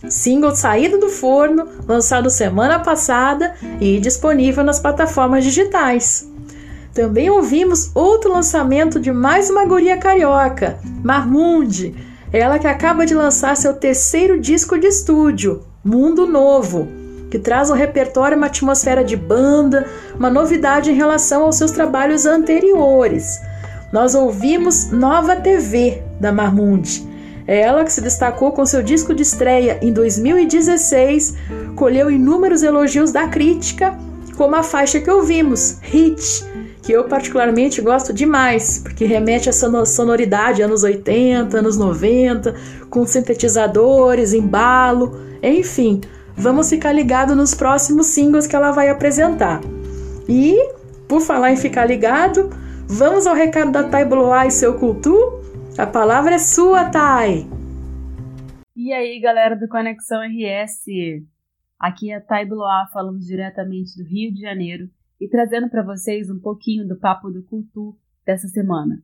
Single 0.08 0.54
saído 0.54 0.98
do 0.98 1.08
forno, 1.08 1.66
lançado 1.88 2.30
semana 2.30 2.78
passada 2.78 3.54
e 3.80 3.98
disponível 3.98 4.62
nas 4.62 4.78
plataformas 4.78 5.42
digitais. 5.42 6.30
Também 6.94 7.28
ouvimos 7.28 7.90
outro 7.92 8.32
lançamento 8.32 9.00
de 9.00 9.10
mais 9.10 9.50
uma 9.50 9.66
guria 9.66 9.96
carioca, 9.96 10.78
Marmundi, 11.02 11.94
ela 12.32 12.58
que 12.58 12.68
acaba 12.68 13.04
de 13.04 13.14
lançar 13.14 13.56
seu 13.56 13.74
terceiro 13.74 14.40
disco 14.40 14.78
de 14.78 14.86
estúdio, 14.86 15.62
Mundo 15.84 16.26
Novo, 16.26 16.88
que 17.30 17.38
traz 17.38 17.70
um 17.70 17.74
repertório, 17.74 18.36
uma 18.36 18.46
atmosfera 18.46 19.04
de 19.04 19.16
banda, 19.16 19.86
uma 20.14 20.30
novidade 20.30 20.90
em 20.90 20.94
relação 20.94 21.44
aos 21.44 21.56
seus 21.56 21.70
trabalhos 21.70 22.26
anteriores. 22.26 23.40
Nós 23.92 24.14
ouvimos 24.14 24.90
Nova 24.90 25.36
TV 25.36 26.02
da 26.20 26.32
Marmundi. 26.32 27.06
Ela 27.46 27.84
que 27.84 27.92
se 27.92 28.00
destacou 28.00 28.50
com 28.50 28.66
seu 28.66 28.82
disco 28.82 29.14
de 29.14 29.22
estreia 29.22 29.78
em 29.80 29.92
2016, 29.92 31.36
colheu 31.76 32.10
inúmeros 32.10 32.62
elogios 32.62 33.12
da 33.12 33.28
crítica, 33.28 33.96
como 34.36 34.56
a 34.56 34.62
faixa 34.62 35.00
que 35.00 35.10
ouvimos, 35.10 35.78
Hit, 35.80 36.44
que 36.82 36.92
eu 36.92 37.04
particularmente 37.04 37.80
gosto 37.80 38.12
demais, 38.12 38.80
porque 38.82 39.04
remete 39.04 39.48
a 39.48 39.50
essa 39.50 39.84
sonoridade 39.86 40.62
anos 40.62 40.82
80, 40.82 41.58
anos 41.58 41.76
90, 41.76 42.54
com 42.90 43.06
sintetizadores, 43.06 44.32
embalo, 44.32 45.18
enfim, 45.42 46.00
vamos 46.36 46.68
ficar 46.68 46.92
ligado 46.92 47.34
nos 47.34 47.54
próximos 47.54 48.06
singles 48.06 48.46
que 48.46 48.54
ela 48.54 48.70
vai 48.70 48.90
apresentar. 48.90 49.60
E, 50.28 50.54
por 51.08 51.20
falar 51.20 51.52
em 51.52 51.56
ficar 51.56 51.86
ligado, 51.86 52.50
vamos 52.86 53.26
ao 53.26 53.34
recado 53.34 53.72
da 53.72 53.88
Thay 53.88 54.04
Bloá 54.04 54.46
e 54.46 54.50
seu 54.50 54.78
cultu? 54.78 55.16
A 55.78 55.86
palavra 55.86 56.34
é 56.34 56.38
sua, 56.38 56.90
Thay! 56.90 57.46
E 58.74 58.92
aí, 58.92 59.18
galera 59.20 59.56
do 59.56 59.68
Conexão 59.68 60.20
RS? 60.20 60.84
Aqui 61.78 62.10
é 62.10 62.16
a 62.16 62.20
Thay 62.20 62.44
Bloá 62.46 62.86
falando 62.92 63.18
diretamente 63.18 63.96
do 63.96 64.04
Rio 64.04 64.32
de 64.32 64.40
Janeiro 64.40 64.90
e 65.20 65.28
trazendo 65.28 65.68
para 65.68 65.82
vocês 65.82 66.30
um 66.30 66.38
pouquinho 66.38 66.86
do 66.86 66.96
papo 66.96 67.30
do 67.30 67.42
cultu 67.42 67.96
dessa 68.24 68.48
semana. 68.48 69.02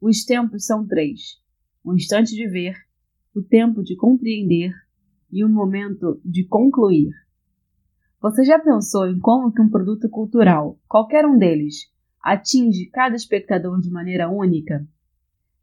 Os 0.00 0.24
tempos 0.24 0.64
são 0.64 0.86
três: 0.86 1.40
o 1.84 1.94
instante 1.94 2.34
de 2.34 2.48
ver, 2.48 2.76
o 3.34 3.42
tempo 3.42 3.82
de 3.82 3.96
compreender 3.96 4.72
e 5.32 5.44
o 5.44 5.48
momento 5.48 6.20
de 6.24 6.44
concluir. 6.44 7.10
Você 8.20 8.44
já 8.44 8.58
pensou 8.58 9.06
em 9.06 9.18
como 9.18 9.52
que 9.52 9.62
um 9.62 9.70
produto 9.70 10.08
cultural, 10.08 10.78
qualquer 10.86 11.24
um 11.24 11.38
deles, 11.38 11.90
atinge 12.22 12.86
cada 12.86 13.16
espectador 13.16 13.80
de 13.80 13.90
maneira 13.90 14.28
única? 14.28 14.86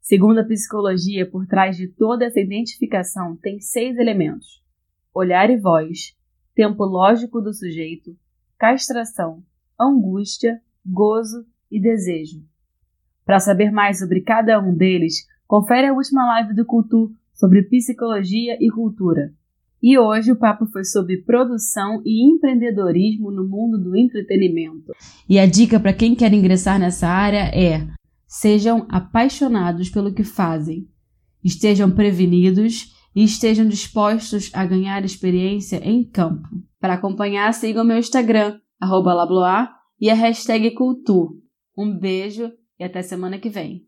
Segundo 0.02 0.40
a 0.40 0.44
psicologia, 0.44 1.30
por 1.30 1.46
trás 1.46 1.78
de 1.78 1.88
toda 1.88 2.26
essa 2.26 2.40
identificação 2.40 3.36
tem 3.36 3.60
seis 3.60 3.98
elementos: 3.98 4.64
olhar 5.14 5.50
e 5.50 5.58
voz, 5.58 6.16
tempo 6.56 6.84
lógico 6.86 7.42
do 7.42 7.54
sujeito, 7.54 8.18
castração, 8.58 9.44
angústia, 9.80 10.60
gozo 10.86 11.46
e 11.70 11.80
desejo. 11.80 12.44
Para 13.24 13.40
saber 13.40 13.72
mais 13.72 14.00
sobre 14.00 14.22
cada 14.22 14.60
um 14.60 14.74
deles, 14.74 15.28
confere 15.46 15.88
a 15.88 15.94
última 15.94 16.26
live 16.26 16.56
do 16.56 16.66
Cultu 16.66 17.14
sobre 17.34 17.62
psicologia 17.64 18.58
e 18.60 18.72
cultura. 18.72 19.34
E 19.90 19.98
hoje 19.98 20.34
o 20.34 20.36
papo 20.36 20.66
foi 20.66 20.84
sobre 20.84 21.22
produção 21.22 22.02
e 22.06 22.30
empreendedorismo 22.30 23.32
no 23.32 23.48
mundo 23.48 23.82
do 23.82 23.96
entretenimento. 23.96 24.92
E 25.30 25.40
a 25.40 25.46
dica 25.46 25.80
para 25.80 25.94
quem 25.94 26.14
quer 26.14 26.34
ingressar 26.34 26.78
nessa 26.78 27.08
área 27.08 27.50
é: 27.58 27.88
sejam 28.28 28.86
apaixonados 28.90 29.90
pelo 29.90 30.14
que 30.14 30.26
fazem, 30.26 30.90
estejam 31.42 31.90
prevenidos 31.90 32.94
e 33.16 33.24
estejam 33.24 33.66
dispostos 33.66 34.52
a 34.54 34.66
ganhar 34.66 35.06
experiência 35.06 35.78
em 35.82 36.04
campo. 36.04 36.50
Para 36.82 36.96
acompanhar, 36.96 37.54
sigam 37.54 37.86
meu 37.86 37.98
Instagram, 37.98 38.60
arroba 38.82 39.14
Labloa, 39.14 39.70
e 40.02 40.10
a 40.10 40.14
hashtag 40.14 40.72
Cultu. 40.72 41.42
Um 41.78 41.98
beijo 41.98 42.52
e 42.78 42.84
até 42.84 43.02
semana 43.02 43.40
que 43.40 43.48
vem. 43.48 43.84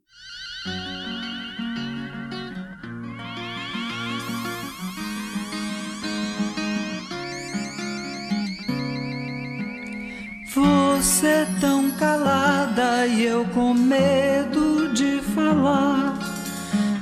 Você 11.00 11.47
tão 11.62 11.89
calada 11.91 13.08
e 13.08 13.24
eu 13.24 13.45
com 13.54 13.74
medo 13.74 14.93
de 14.93 15.22
falar. 15.34 16.20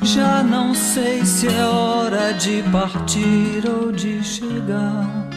Já 0.04 0.44
não 0.44 0.76
sei 0.76 1.26
se 1.26 1.48
é 1.48 1.66
hora 1.66 2.32
de 2.34 2.62
partir 2.72 3.64
ou 3.68 3.92
de 3.92 4.24
chegar. 4.24 5.28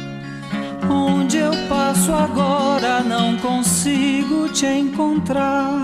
Onde 0.90 1.38
eu 1.38 1.52
passo 1.70 2.12
agora 2.12 3.00
não 3.00 3.38
consigo 3.38 4.46
te 4.50 4.66
encontrar. 4.66 5.82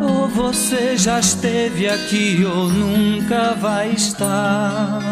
Ou 0.00 0.26
você 0.26 0.96
já 0.96 1.20
esteve 1.20 1.86
aqui 1.86 2.46
ou 2.46 2.66
nunca 2.66 3.52
vai 3.60 3.90
estar. 3.90 5.02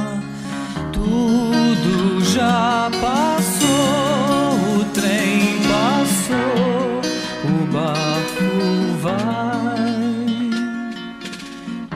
Tudo 0.90 2.24
já 2.24 2.90
passou, 2.98 4.31
o 7.44 7.66
barco 7.72 8.50
vai. 9.00 9.92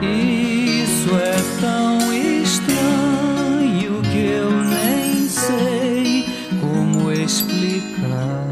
Isso 0.01 1.09
é 1.15 1.37
tão 1.61 2.13
estranho 2.13 4.01
que 4.11 4.25
eu 4.25 4.51
nem 4.63 5.27
sei 5.27 6.25
como 6.59 7.11
explicar. 7.11 8.47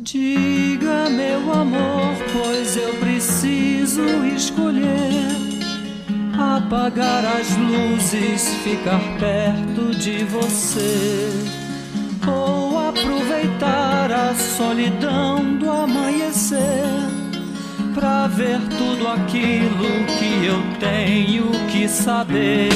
Diga, 0.00 1.08
meu 1.10 1.52
amor, 1.52 2.14
pois 2.32 2.76
eu 2.76 2.94
preciso 2.94 4.02
escolher 4.34 5.30
apagar 6.56 7.24
as 7.24 7.56
luzes, 7.56 8.54
ficar 8.64 9.00
perto 9.18 9.94
de 9.96 10.24
você, 10.24 11.30
ou 12.26 12.78
aproveitar 12.78 14.10
a 14.10 14.34
solidão 14.34 15.56
do 15.58 15.70
amanhecer 15.70 16.84
pra 17.94 18.26
ver 18.26 18.60
tudo 18.78 19.08
aquilo 19.08 20.06
que 20.18 20.46
eu 20.46 20.62
tenho 20.78 21.50
que 21.70 21.88
saber. 21.88 22.70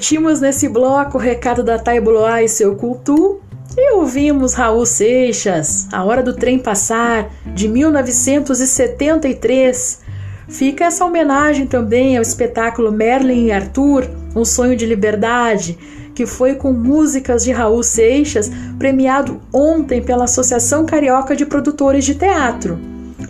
Curtimos 0.00 0.40
nesse 0.40 0.66
bloco 0.66 1.18
o 1.18 1.20
recado 1.20 1.62
da 1.62 1.78
Taibuloá 1.78 2.42
e 2.42 2.48
seu 2.48 2.74
cultu. 2.74 3.38
E 3.76 3.92
ouvimos 3.92 4.54
Raul 4.54 4.86
Seixas, 4.86 5.86
A 5.92 6.02
Hora 6.02 6.22
do 6.22 6.32
Trem 6.32 6.58
Passar, 6.58 7.28
de 7.54 7.68
1973. 7.68 10.00
Fica 10.48 10.86
essa 10.86 11.04
homenagem 11.04 11.66
também 11.66 12.16
ao 12.16 12.22
espetáculo 12.22 12.90
Merlin 12.90 13.48
e 13.48 13.52
Arthur, 13.52 14.08
Um 14.34 14.42
Sonho 14.42 14.74
de 14.74 14.86
Liberdade, 14.86 15.76
que 16.14 16.24
foi 16.24 16.54
com 16.54 16.72
músicas 16.72 17.44
de 17.44 17.52
Raul 17.52 17.82
Seixas, 17.82 18.50
premiado 18.78 19.38
ontem 19.52 20.00
pela 20.00 20.24
Associação 20.24 20.86
Carioca 20.86 21.36
de 21.36 21.44
Produtores 21.44 22.06
de 22.06 22.14
Teatro. 22.14 22.78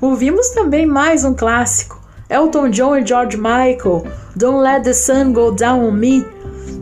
Ouvimos 0.00 0.50
também 0.50 0.86
mais 0.86 1.24
um 1.24 1.34
clássico, 1.34 2.00
Elton 2.28 2.68
John 2.68 2.96
e 2.96 3.04
George 3.04 3.36
Michael, 3.36 4.04
Don't 4.36 4.62
Let 4.62 4.84
the 4.84 4.92
Sun 4.92 5.32
Go 5.32 5.50
Down 5.50 5.84
on 5.84 5.90
Me. 5.90 6.24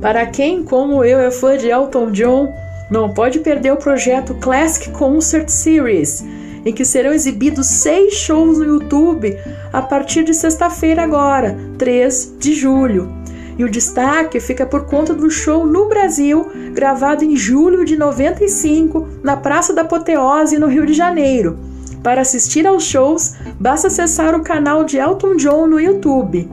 Para 0.00 0.26
quem, 0.26 0.62
como 0.62 1.04
eu, 1.04 1.18
é 1.18 1.30
fã 1.30 1.56
de 1.56 1.68
Elton 1.68 2.12
John, 2.12 2.54
não 2.90 3.12
pode 3.12 3.40
perder 3.40 3.72
o 3.72 3.76
projeto 3.76 4.34
Classic 4.34 4.90
Concert 4.90 5.48
Series, 5.48 6.24
em 6.64 6.72
que 6.72 6.84
serão 6.84 7.12
exibidos 7.12 7.66
seis 7.66 8.14
shows 8.14 8.58
no 8.58 8.64
YouTube 8.64 9.36
a 9.72 9.82
partir 9.82 10.22
de 10.22 10.34
sexta-feira 10.34 11.02
agora, 11.02 11.56
3 11.76 12.36
de 12.38 12.54
julho. 12.54 13.12
E 13.58 13.64
o 13.64 13.70
destaque 13.70 14.38
fica 14.38 14.64
por 14.64 14.86
conta 14.86 15.12
do 15.12 15.28
show 15.28 15.66
no 15.66 15.88
Brasil, 15.88 16.48
gravado 16.72 17.24
em 17.24 17.36
julho 17.36 17.84
de 17.84 17.96
95, 17.96 19.08
na 19.22 19.36
Praça 19.36 19.74
da 19.74 19.82
Apoteose, 19.82 20.58
no 20.58 20.68
Rio 20.68 20.86
de 20.86 20.94
Janeiro. 20.94 21.58
Para 22.04 22.20
assistir 22.20 22.66
aos 22.68 22.84
shows, 22.84 23.34
basta 23.58 23.88
acessar 23.88 24.36
o 24.36 24.44
canal 24.44 24.84
de 24.84 24.96
Elton 24.96 25.34
John 25.34 25.66
no 25.66 25.80
YouTube. 25.80 26.48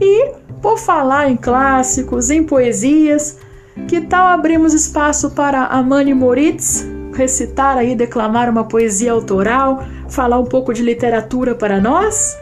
E, 0.00 0.30
por 0.60 0.78
falar 0.78 1.30
em 1.30 1.36
clássicos, 1.36 2.30
em 2.30 2.44
poesias, 2.44 3.38
que 3.86 4.00
tal 4.00 4.26
abrirmos 4.26 4.74
espaço 4.74 5.30
para 5.30 5.64
Amani 5.66 6.14
Moritz 6.14 6.86
recitar 7.14 7.76
aí, 7.76 7.96
declamar 7.96 8.48
uma 8.48 8.64
poesia 8.64 9.10
autoral, 9.10 9.84
falar 10.08 10.38
um 10.38 10.44
pouco 10.44 10.72
de 10.72 10.82
literatura 10.82 11.54
para 11.54 11.80
nós? 11.80 12.38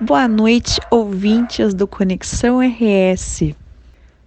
Boa 0.00 0.28
noite, 0.28 0.78
ouvintes 0.90 1.72
do 1.72 1.86
Conexão 1.86 2.60
RS. 2.60 3.54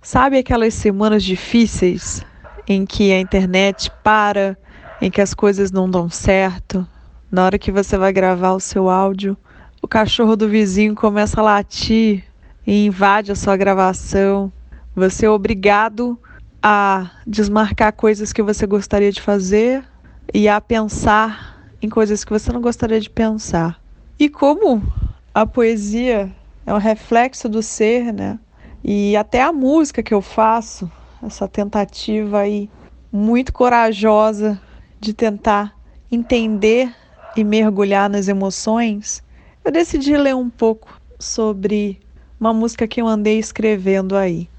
Sabe 0.02 0.40
aquelas 0.40 0.74
semanas 0.74 1.24
difíceis 1.24 2.26
em 2.68 2.86
que 2.86 3.14
a 3.14 3.20
internet 3.20 3.92
para, 4.04 4.58
em 5.00 5.12
que 5.12 5.22
as 5.22 5.34
coisas 5.34 5.72
não 5.72 5.90
dão 5.90 6.10
certo? 6.10 6.86
Na 7.32 7.46
hora 7.46 7.60
que 7.60 7.72
você 7.72 7.96
vai 7.96 8.12
gravar 8.12 8.54
o 8.54 8.60
seu 8.60 8.90
áudio, 8.90 9.38
o 9.82 9.88
cachorro 9.88 10.36
do 10.36 10.48
vizinho 10.48 10.94
começa 10.94 11.42
a 11.42 11.44
latir 11.44 12.24
e 12.66 12.86
invade 12.86 13.32
a 13.32 13.36
sua 13.36 13.58
gravação. 13.58 14.52
Você 14.96 15.26
é 15.26 15.30
obrigado 15.30 16.20
a 16.62 17.10
desmarcar 17.26 17.92
coisas 17.94 18.32
que 18.32 18.44
você 18.44 18.68
gostaria 18.68 19.12
de 19.12 19.20
fazer 19.20 19.84
e 20.32 20.48
a 20.48 20.62
pensar 20.62 21.60
em 21.82 21.90
coisas 21.90 22.24
que 22.24 22.32
você 22.32 22.52
não 22.52 22.62
gostaria 22.62 23.00
de 23.00 23.10
pensar. 23.10 23.82
E 24.20 24.30
como 24.30 24.84
a 25.34 25.48
poesia 25.48 26.32
é 26.66 26.74
um 26.74 26.78
reflexo 26.78 27.50
do 27.50 27.64
ser, 27.64 28.14
né? 28.14 28.38
E 28.84 29.18
até 29.18 29.42
a 29.42 29.52
música 29.52 30.04
que 30.04 30.14
eu 30.14 30.22
faço, 30.22 30.92
essa 31.24 31.48
tentativa 31.48 32.40
aí 32.40 32.70
muito 33.12 33.52
corajosa 33.52 34.62
de 35.00 35.12
tentar 35.12 35.76
entender 36.12 36.94
e 37.36 37.44
mergulhar 37.44 38.10
nas 38.10 38.28
emoções, 38.28 39.24
eu 39.64 39.72
decidi 39.72 40.16
ler 40.18 40.36
um 40.36 40.50
pouco 40.50 41.00
sobre 41.20 42.00
uma 42.40 42.54
música 42.54 42.88
que 42.88 43.02
eu 43.02 43.08
andei 43.08 43.38
escrevendo 43.38 44.16
aí. 44.16 44.50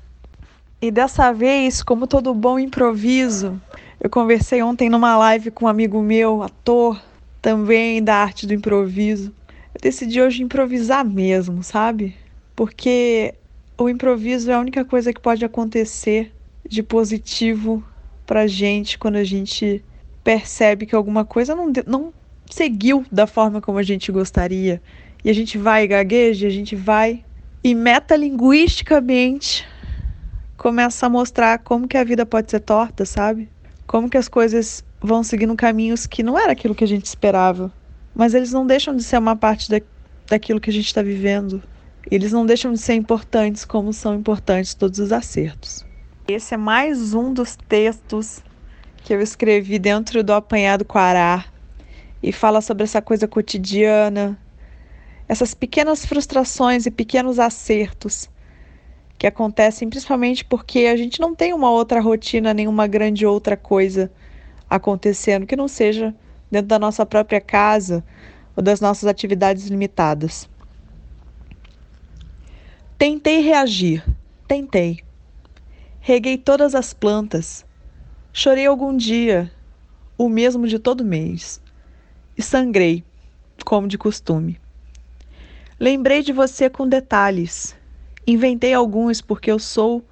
E 0.81 0.91
dessa 0.91 1.33
vez, 1.33 1.83
como 1.83 2.07
todo 2.07 2.35
bom 2.35 2.59
improviso, 2.59 3.61
eu 4.01 4.09
conversei 4.09 4.63
ontem 4.63 4.89
numa 4.89 5.17
live 5.17 5.51
com 5.51 5.65
um 5.65 5.69
amigo 5.69 6.01
meu, 6.01 6.43
ator, 6.43 7.01
também 7.41 8.03
da 8.03 8.17
arte 8.17 8.47
do 8.47 8.55
improviso. 8.55 9.33
Eu 9.75 9.81
decidi 9.81 10.21
hoje 10.21 10.43
improvisar 10.43 11.05
mesmo, 11.05 11.63
sabe? 11.63 12.17
Porque 12.55 13.35
o 13.77 13.89
improviso 13.89 14.51
é 14.51 14.55
a 14.55 14.61
única 14.61 14.85
coisa 14.85 15.13
que 15.13 15.21
pode 15.21 15.45
acontecer 15.45 16.33
de 16.69 16.83
positivo 16.83 17.83
pra 18.27 18.47
gente 18.47 18.99
quando 18.99 19.17
a 19.17 19.25
gente 19.25 19.85
percebe 20.23 20.87
que 20.87 20.95
alguma 20.95 21.25
coisa 21.25 21.55
não, 21.55 21.73
não 21.87 22.13
seguiu 22.53 23.05
da 23.11 23.27
forma 23.27 23.61
como 23.61 23.79
a 23.79 23.83
gente 23.83 24.13
gostaria. 24.13 24.81
E 25.25 25.31
a 25.31 25.33
gente 25.33 25.57
vai 25.57 25.87
gagueja, 25.87 26.47
a 26.47 26.51
gente 26.51 26.77
vai 26.77 27.25
e 27.65 27.75
metalinguisticamente 27.75 29.67
começa 30.57 31.07
a 31.07 31.09
mostrar 31.09 31.59
como 31.59 31.89
que 31.89 31.97
a 31.97 32.05
vida 32.05 32.27
pode 32.27 32.51
ser 32.51 32.61
torta, 32.61 33.05
sabe? 33.05 33.49
Como 33.87 34.09
que 34.09 34.17
as 34.17 34.29
coisas 34.29 34.85
vão 35.01 35.23
seguindo 35.23 35.55
caminhos 35.57 36.07
que 36.07 36.23
não 36.23 36.39
era 36.39 36.53
aquilo 36.53 36.75
que 36.75 36.85
a 36.85 36.89
gente 36.89 37.07
esperava. 37.07 37.73
Mas 38.15 38.35
eles 38.35 38.53
não 38.53 38.67
deixam 38.67 38.95
de 38.95 39.03
ser 39.03 39.19
uma 39.19 39.35
parte 39.35 39.71
da, 39.71 39.81
daquilo 40.29 40.61
que 40.61 40.71
a 40.71 40.73
gente 40.73 40.87
está 40.87 41.03
vivendo. 41.03 41.63
Eles 42.11 42.33
não 42.33 42.45
deixam 42.45 42.73
de 42.73 42.79
ser 42.79 42.95
importantes 42.95 43.65
como 43.65 43.93
são 43.93 44.15
importantes 44.15 44.75
todos 44.75 44.99
os 44.99 45.13
acertos. 45.13 45.85
Esse 46.29 46.55
é 46.55 46.57
mais 46.57 47.15
um 47.15 47.33
dos 47.33 47.57
textos 47.69 48.43
que 49.05 49.13
eu 49.13 49.21
escrevi 49.21 49.79
dentro 49.79 50.23
do 50.23 50.33
Apanhado 50.33 50.85
Quará 50.85 51.52
e 52.23 52.33
fala 52.33 52.61
sobre 52.61 52.85
essa 52.85 53.03
coisa 53.03 53.27
cotidiana, 53.27 54.39
essas 55.29 55.55
pequenas 55.55 56.05
frustrações 56.05 56.87
e 56.87 56.91
pequenos 56.91 57.39
acertos 57.39 58.31
que 59.23 59.27
acontecem 59.27 59.89
principalmente 59.89 60.45
porque 60.45 60.81
a 60.81 60.97
gente 60.97 61.21
não 61.21 61.33
tem 61.33 61.55
uma 61.55 61.71
outra 61.71 62.01
rotina, 62.01 62.53
nenhuma 62.53 62.89
grande 62.89 63.25
outra 63.25 63.57
coisa 63.57 64.11
acontecendo 64.69 65.47
que 65.47 65.55
não 65.55 65.69
seja 65.69 66.13
dentro 66.51 66.67
da 66.67 66.77
nossa 66.77 67.07
própria 67.07 67.41
casa 67.41 68.05
ou 68.57 68.63
das 68.65 68.81
nossas 68.81 69.09
atividades 69.09 69.69
limitadas. 69.69 70.51
Tentei 72.99 73.41
reagir, 73.43 74.05
tentei. 74.49 75.05
Reguei 76.01 76.37
todas 76.37 76.75
as 76.75 76.93
plantas. 76.93 77.65
Chorei 78.33 78.67
algum 78.67 78.97
dia, 78.97 79.53
o 80.19 80.29
mesmo 80.29 80.67
de 80.67 80.81
todo 80.81 81.05
mês. 81.05 81.62
E 82.43 82.45
sangrei, 82.45 83.05
como 83.65 83.87
de 83.87 83.97
costume. 83.97 84.61
Lembrei 85.79 86.25
de 86.25 86.33
você 86.33 86.69
com 86.69 86.89
detalhes 86.89 87.77
Inventei 88.27 88.75
alguns 88.75 89.21
porque 89.21 89.49
eu 89.49 89.61
sou 89.61 90.05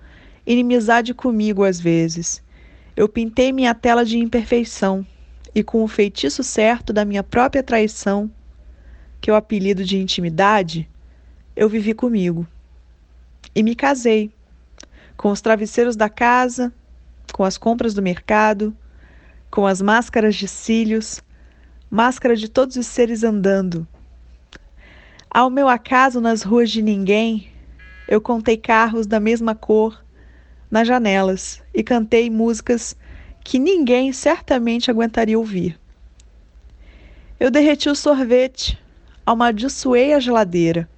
inimizade 0.46 1.12
comigo 1.12 1.64
às 1.64 1.80
vezes. 1.80 2.40
Eu 2.96 3.08
pintei 3.08 3.50
minha 3.50 3.74
tela 3.74 4.04
de 4.04 4.16
imperfeição 4.16 5.04
e 5.52 5.64
com 5.64 5.82
o 5.82 5.88
feitiço 5.88 6.44
certo 6.44 6.92
da 6.92 7.04
minha 7.04 7.24
própria 7.24 7.64
traição, 7.64 8.30
que 9.20 9.28
eu 9.28 9.34
apelido 9.34 9.82
de 9.82 9.98
intimidade, 9.98 10.88
eu 11.56 11.68
vivi 11.68 11.94
comigo. 11.94 12.46
E 13.52 13.60
me 13.60 13.74
casei, 13.74 14.30
com 15.16 15.32
os 15.32 15.40
travesseiros 15.40 15.96
da 15.96 16.08
casa, 16.08 16.72
com 17.32 17.42
as 17.42 17.58
compras 17.58 17.92
do 17.92 18.00
mercado, 18.00 18.72
com 19.50 19.66
as 19.66 19.82
máscaras 19.82 20.36
de 20.36 20.46
cílios, 20.46 21.20
máscara 21.90 22.36
de 22.36 22.48
todos 22.48 22.76
os 22.76 22.86
seres 22.86 23.24
andando. 23.24 23.86
Ao 25.28 25.50
meu 25.50 25.68
acaso 25.68 26.20
nas 26.20 26.42
ruas 26.42 26.70
de 26.70 26.80
ninguém, 26.80 27.50
eu 28.06 28.20
contei 28.20 28.56
carros 28.56 29.06
da 29.06 29.18
mesma 29.18 29.56
cor 29.56 30.04
nas 30.70 30.86
janelas 30.86 31.60
e 31.74 31.82
cantei 31.82 32.30
músicas 32.30 32.96
que 33.42 33.58
ninguém 33.58 34.12
certamente 34.12 34.88
aguentaria 34.90 35.36
ouvir. 35.36 35.78
Eu 37.40 37.50
derreti 37.50 37.88
o 37.88 37.94
sorvete, 37.96 38.78
amaldiçoei 39.26 40.12
a 40.12 40.20
geladeira, 40.20 40.88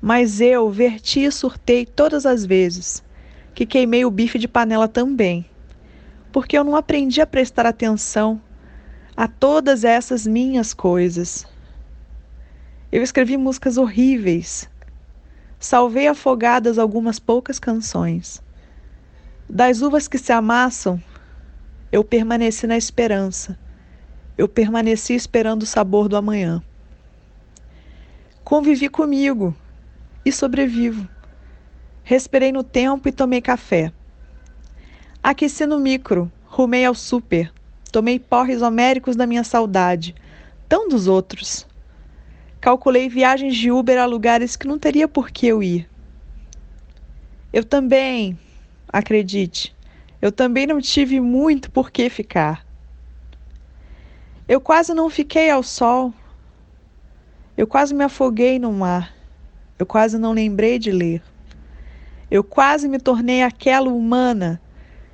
mas 0.00 0.40
eu 0.40 0.70
verti 0.70 1.24
e 1.24 1.30
surtei 1.30 1.84
todas 1.84 2.24
as 2.24 2.46
vezes 2.46 3.04
que 3.54 3.66
queimei 3.66 4.04
o 4.04 4.10
bife 4.10 4.38
de 4.38 4.48
panela 4.48 4.88
também, 4.88 5.44
porque 6.32 6.56
eu 6.56 6.64
não 6.64 6.74
aprendi 6.74 7.20
a 7.20 7.26
prestar 7.26 7.66
atenção 7.66 8.40
a 9.16 9.28
todas 9.28 9.84
essas 9.84 10.26
minhas 10.26 10.74
coisas. 10.74 11.46
Eu 12.90 13.02
escrevi 13.02 13.36
músicas 13.36 13.76
horríveis 13.76 14.70
salvei 15.62 16.08
afogadas 16.08 16.76
algumas 16.76 17.20
poucas 17.20 17.58
canções. 17.58 18.42
Das 19.48 19.80
uvas 19.80 20.08
que 20.08 20.18
se 20.18 20.32
amassam, 20.32 21.00
eu 21.92 22.02
permaneci 22.02 22.66
na 22.66 22.76
esperança. 22.76 23.56
Eu 24.36 24.48
permaneci 24.48 25.14
esperando 25.14 25.62
o 25.62 25.66
sabor 25.66 26.08
do 26.08 26.16
amanhã. 26.16 26.60
Convivi 28.42 28.88
comigo 28.88 29.54
e 30.24 30.32
sobrevivo. 30.32 31.08
Respirei 32.02 32.50
no 32.50 32.64
tempo 32.64 33.08
e 33.08 33.12
tomei 33.12 33.40
café. 33.40 33.92
Aqueci 35.22 35.64
no 35.64 35.78
micro, 35.78 36.32
rumei 36.44 36.84
ao 36.84 36.94
super, 36.94 37.52
tomei 37.92 38.18
porres 38.18 38.62
homéricos 38.62 39.14
da 39.14 39.26
minha 39.26 39.44
saudade, 39.44 40.14
tão 40.66 40.88
dos 40.88 41.06
outros. 41.06 41.66
Calculei 42.58 43.08
viagens 43.08 43.54
de 43.54 43.70
Uber 43.70 43.98
a 43.98 44.06
lugares 44.06 44.56
que 44.56 44.66
não 44.66 44.78
teria 44.78 45.06
por 45.06 45.30
que 45.30 45.46
eu 45.46 45.62
ir. 45.62 45.88
Eu 47.52 47.62
também, 47.62 48.38
acredite, 48.88 49.76
eu 50.22 50.32
também 50.32 50.66
não 50.66 50.80
tive 50.80 51.20
muito 51.20 51.70
por 51.70 51.90
que 51.90 52.08
ficar. 52.08 52.66
Eu 54.48 54.60
quase 54.60 54.94
não 54.94 55.10
fiquei 55.10 55.50
ao 55.50 55.62
sol. 55.62 56.14
Eu 57.56 57.66
quase 57.66 57.94
me 57.94 58.04
afoguei 58.04 58.58
no 58.58 58.72
mar. 58.72 59.14
Eu 59.78 59.84
quase 59.84 60.16
não 60.16 60.32
lembrei 60.32 60.78
de 60.78 60.90
ler. 60.90 61.22
Eu 62.30 62.42
quase 62.42 62.88
me 62.88 62.98
tornei 62.98 63.42
aquela 63.42 63.90
humana 63.90 64.60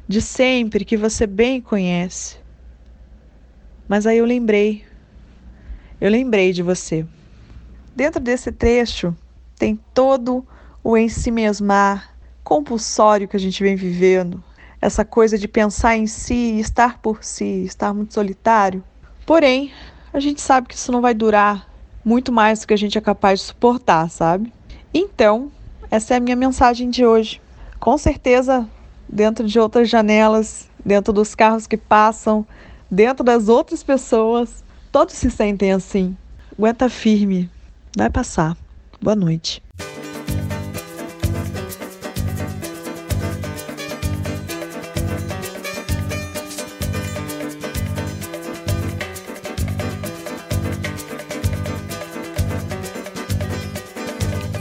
de 0.06 0.22
sempre 0.22 0.84
que 0.84 0.96
você 0.96 1.26
bem 1.26 1.60
conhece. 1.60 2.37
Mas 3.88 4.06
aí 4.06 4.18
eu 4.18 4.26
lembrei. 4.26 4.84
Eu 6.00 6.10
lembrei 6.10 6.52
de 6.52 6.62
você. 6.62 7.06
Dentro 7.96 8.20
desse 8.20 8.52
trecho 8.52 9.16
tem 9.58 9.80
todo 9.92 10.46
o 10.84 10.96
em 10.96 11.08
si 11.08 11.30
mesmar 11.30 12.14
compulsório 12.44 13.26
que 13.26 13.36
a 13.36 13.40
gente 13.40 13.62
vem 13.62 13.76
vivendo, 13.76 14.42
essa 14.80 15.04
coisa 15.04 15.36
de 15.36 15.48
pensar 15.48 15.96
em 15.96 16.06
si, 16.06 16.58
estar 16.58 16.98
por 16.98 17.22
si, 17.22 17.64
estar 17.64 17.92
muito 17.92 18.14
solitário. 18.14 18.82
Porém, 19.26 19.72
a 20.12 20.20
gente 20.20 20.40
sabe 20.40 20.68
que 20.68 20.74
isso 20.74 20.92
não 20.92 21.02
vai 21.02 21.12
durar 21.12 21.68
muito 22.04 22.32
mais 22.32 22.60
do 22.60 22.66
que 22.66 22.72
a 22.72 22.78
gente 22.78 22.96
é 22.96 23.00
capaz 23.00 23.40
de 23.40 23.46
suportar, 23.46 24.08
sabe? 24.08 24.52
Então, 24.94 25.50
essa 25.90 26.14
é 26.14 26.16
a 26.16 26.20
minha 26.20 26.36
mensagem 26.36 26.88
de 26.88 27.04
hoje. 27.04 27.40
Com 27.78 27.98
certeza, 27.98 28.66
dentro 29.08 29.46
de 29.46 29.58
outras 29.58 29.90
janelas, 29.90 30.68
dentro 30.84 31.12
dos 31.12 31.34
carros 31.34 31.66
que 31.66 31.76
passam, 31.76 32.46
dentro 32.90 33.24
das 33.24 33.48
outras 33.48 33.82
pessoas, 33.82 34.64
todos 34.90 35.14
se 35.14 35.30
sentem 35.30 35.72
assim. 35.72 36.16
Aguenta 36.56 36.88
firme, 36.88 37.50
vai 37.96 38.10
passar. 38.10 38.56
Boa 39.00 39.14
noite. 39.14 39.62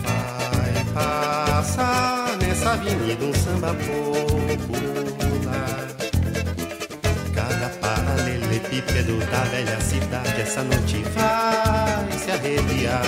Vai 0.03 0.85
passar 0.93 2.37
nessa 2.37 2.73
avenida 2.73 3.25
um 3.25 3.33
samba 3.33 3.73
popular. 3.73 5.06
Paralelepípedo 8.81 9.17
da 9.31 9.43
velha 9.43 9.79
cidade 9.81 10.41
essa 10.41 10.63
noite 10.63 11.03
vai 11.13 12.11
se 12.17 12.31
arrepiar. 12.31 13.03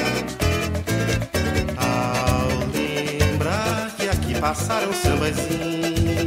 Ao 1.78 2.48
lembrar 2.74 3.92
que 3.98 4.08
aqui 4.10 4.40
passaram 4.40 4.92
sambas 4.94 5.36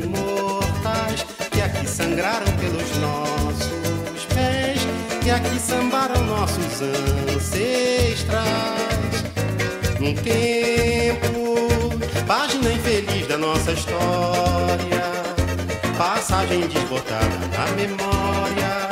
imortais, 0.04 1.24
que 1.50 1.60
aqui 1.60 1.88
sangraram 1.88 2.46
pelos 2.58 2.96
nossos 2.98 4.24
pés, 4.34 4.80
que 5.22 5.30
aqui 5.30 5.58
sambaram 5.58 6.22
nossos 6.24 6.82
ancestrais. 7.34 8.42
Num 9.98 10.14
tempo, 10.14 11.68
página 12.26 12.72
infeliz 12.72 13.26
da 13.28 13.38
nossa 13.38 13.72
história, 13.72 15.02
passagem 15.96 16.66
desbotada 16.66 17.38
na 17.56 17.66
memória 17.76 18.91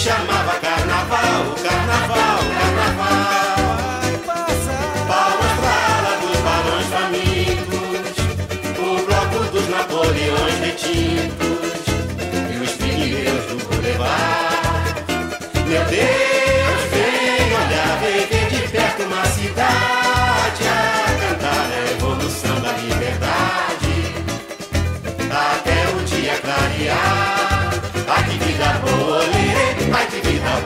Chamava 0.00 0.58
carnaval, 0.60 1.54
carnaval, 1.62 2.38
carnaval. 2.58 2.79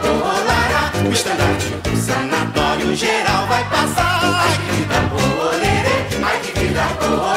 Lara. 0.09 0.93
O 1.07 1.13
estandarte 1.13 1.69
do 1.83 1.97
sanatório 1.97 2.95
geral 2.95 3.47
vai 3.47 3.65
passar. 3.69 4.21
Ai 4.23 4.53
que 4.53 4.73
vida 4.77 5.01
lirê, 5.63 6.25
ai 6.25 6.41
que 6.41 6.59
vida 6.59 6.83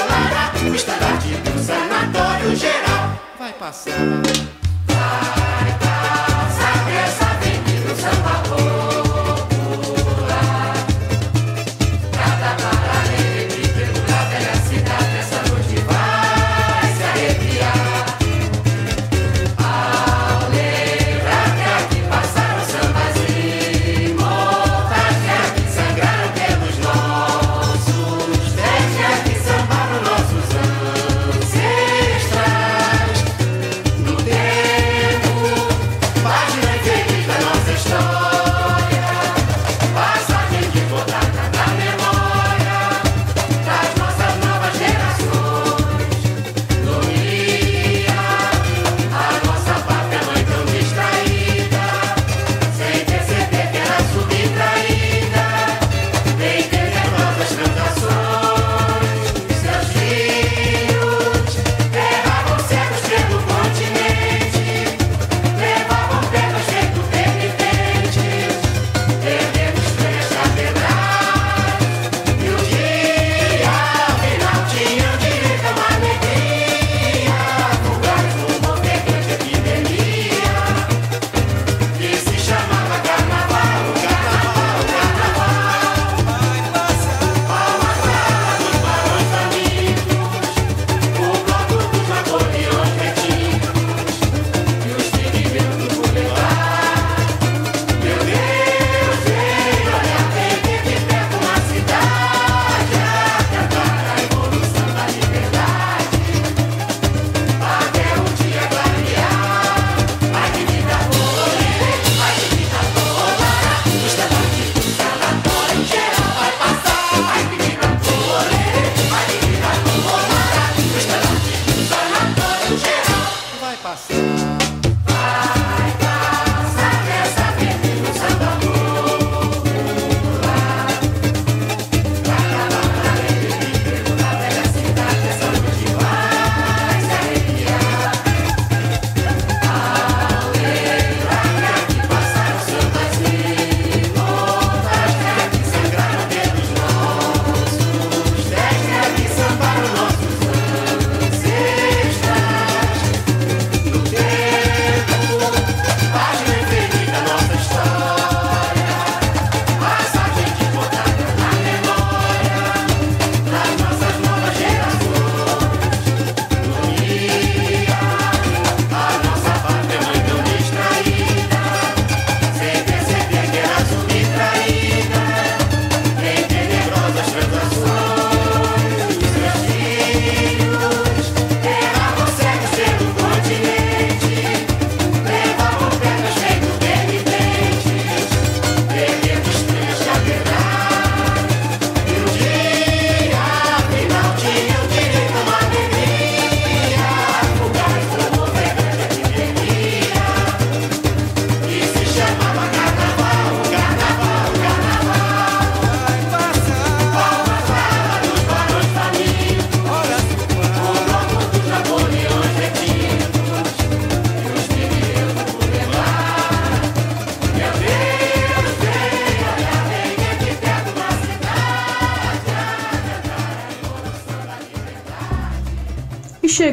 lara. 0.09 0.71
O 0.71 0.75
estandarte 0.75 1.27
do 1.27 1.59
sanatório 1.63 2.55
geral 2.55 3.11
vai 3.39 3.53
passar. 3.53 4.26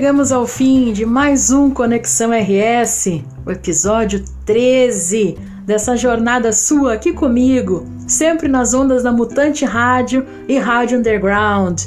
Chegamos 0.05 0.33
ao 0.33 0.47
fim 0.47 0.93
de 0.93 1.07
mais 1.07 1.51
um 1.51 1.71
Conexão 1.71 2.31
RS, 2.31 3.23
o 3.47 3.51
episódio 3.51 4.23
13 4.45 5.35
dessa 5.65 5.97
jornada 5.97 6.53
sua 6.53 6.93
aqui 6.93 7.15
comigo, 7.15 7.87
sempre 8.07 8.47
nas 8.47 8.75
ondas 8.75 9.03
da 9.03 9.11
Mutante 9.11 9.65
Rádio 9.65 10.27
e 10.47 10.59
Rádio 10.59 10.99
Underground. 10.99 11.85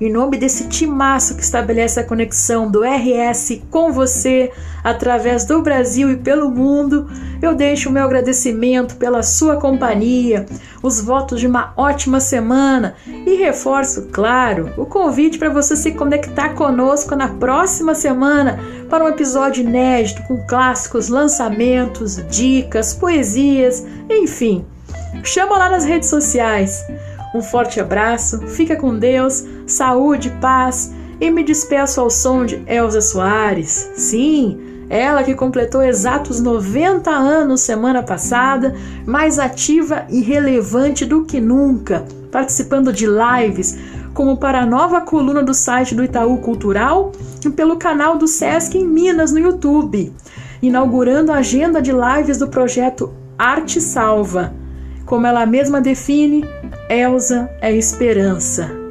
Em 0.00 0.12
nome 0.12 0.36
desse 0.36 0.68
timaço 0.68 1.34
que 1.34 1.42
estabelece 1.42 1.98
a 1.98 2.04
conexão 2.04 2.70
do 2.70 2.82
RS 2.84 3.62
com 3.68 3.90
você 3.90 4.52
através 4.84 5.44
do 5.44 5.60
Brasil 5.60 6.12
e 6.12 6.16
pelo 6.16 6.48
mundo, 6.48 7.10
eu 7.42 7.52
deixo 7.52 7.88
o 7.88 7.92
meu 7.92 8.04
agradecimento 8.04 8.94
pela 8.94 9.24
sua 9.24 9.56
companhia, 9.56 10.46
os 10.84 11.00
votos 11.00 11.40
de 11.40 11.48
uma 11.48 11.72
ótima 11.76 12.20
semana 12.20 12.94
e 13.08 13.34
reforço, 13.34 14.06
claro, 14.12 14.72
o 14.76 14.86
convite 14.86 15.36
para 15.36 15.48
você 15.48 15.74
se 15.74 15.90
conectar 15.90 16.50
conosco 16.50 17.16
na 17.16 17.30
próxima 17.30 17.92
semana 17.92 18.60
para 18.88 19.04
um 19.04 19.08
episódio 19.08 19.64
inédito 19.64 20.22
com 20.28 20.46
clássicos, 20.46 21.08
lançamentos, 21.08 22.24
dicas, 22.28 22.94
poesias, 22.94 23.84
enfim. 24.08 24.64
Chama 25.24 25.58
lá 25.58 25.68
nas 25.68 25.84
redes 25.84 26.08
sociais. 26.08 26.84
Um 27.34 27.42
forte 27.42 27.80
abraço, 27.80 28.40
fica 28.48 28.76
com 28.76 28.98
Deus, 28.98 29.44
saúde, 29.66 30.30
paz 30.40 30.94
e 31.20 31.30
me 31.30 31.44
despeço 31.44 32.00
ao 32.00 32.10
som 32.10 32.44
de 32.44 32.62
Elza 32.66 33.00
Soares. 33.00 33.90
Sim, 33.96 34.58
ela 34.88 35.22
que 35.22 35.34
completou 35.34 35.82
exatos 35.82 36.40
90 36.40 37.10
anos 37.10 37.60
semana 37.60 38.02
passada, 38.02 38.74
mais 39.04 39.38
ativa 39.38 40.06
e 40.08 40.20
relevante 40.20 41.04
do 41.04 41.24
que 41.24 41.40
nunca, 41.40 42.04
participando 42.32 42.92
de 42.92 43.06
lives 43.06 43.78
como 44.14 44.36
para 44.36 44.62
a 44.62 44.66
nova 44.66 45.00
coluna 45.00 45.44
do 45.44 45.54
site 45.54 45.94
do 45.94 46.02
Itaú 46.02 46.38
Cultural 46.38 47.12
e 47.44 47.50
pelo 47.50 47.76
canal 47.76 48.16
do 48.18 48.26
Sesc 48.26 48.76
em 48.76 48.84
Minas 48.84 49.30
no 49.30 49.38
YouTube, 49.38 50.12
inaugurando 50.60 51.30
a 51.30 51.36
agenda 51.36 51.80
de 51.80 51.92
lives 51.92 52.38
do 52.38 52.48
projeto 52.48 53.12
Arte 53.38 53.80
Salva. 53.80 54.52
Como 55.06 55.24
ela 55.24 55.46
mesma 55.46 55.80
define, 55.80 56.44
Elsa 56.88 57.50
é 57.60 57.72
esperança. 57.72 58.87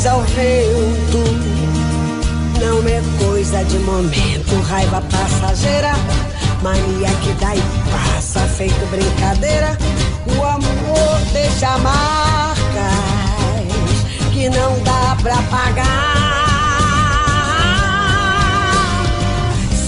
Espumas 0.00 0.06
ao 0.06 0.22
vento. 0.22 1.18
Não 2.58 2.78
é 2.88 3.02
coisa 3.18 3.64
de 3.64 3.78
momento, 3.80 4.60
raiva 4.62 5.02
passageira. 5.02 5.92
Mania 6.62 7.10
que 7.22 7.32
dá 7.34 7.54
e 7.54 7.62
passa, 7.90 8.40
feito 8.40 8.86
brincadeira. 8.90 9.76
O 10.26 10.42
amor 10.42 11.20
deixa 11.32 11.78
marcas 11.78 12.60
que 14.32 14.48
não 14.48 14.78
dá 14.82 15.16
pra 15.22 15.36
pagar. 15.44 16.16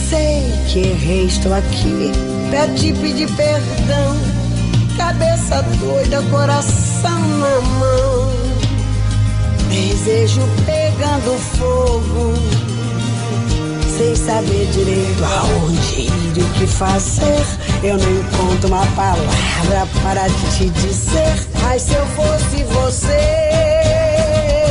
Sei 0.09 0.53
que 0.69 0.79
errei, 0.81 1.27
estou 1.27 1.55
aqui 1.55 2.13
pra 2.51 2.67
te 2.69 2.93
pedir 2.95 3.31
perdão. 3.35 4.17
Cabeça 4.97 5.63
doida, 5.79 6.23
coração 6.31 7.21
na 7.39 7.61
mão. 7.61 8.42
Desejo 9.73 10.43
pegando 10.67 11.39
fogo. 11.57 12.35
Sem 13.97 14.15
saber 14.15 14.67
direito 14.71 15.25
aonde 15.25 16.01
ir 16.03 16.33
e 16.37 16.41
o 16.43 16.49
que 16.51 16.67
fazer. 16.67 17.43
Eu 17.83 17.97
não 17.97 18.11
encontro 18.21 18.69
uma 18.69 18.85
palavra 18.89 19.89
para 20.03 20.29
te 20.29 20.69
dizer. 20.69 21.49
Mas 21.63 21.81
se 21.81 21.95
eu 21.95 22.05
fosse 22.09 22.65
você, 22.65 23.17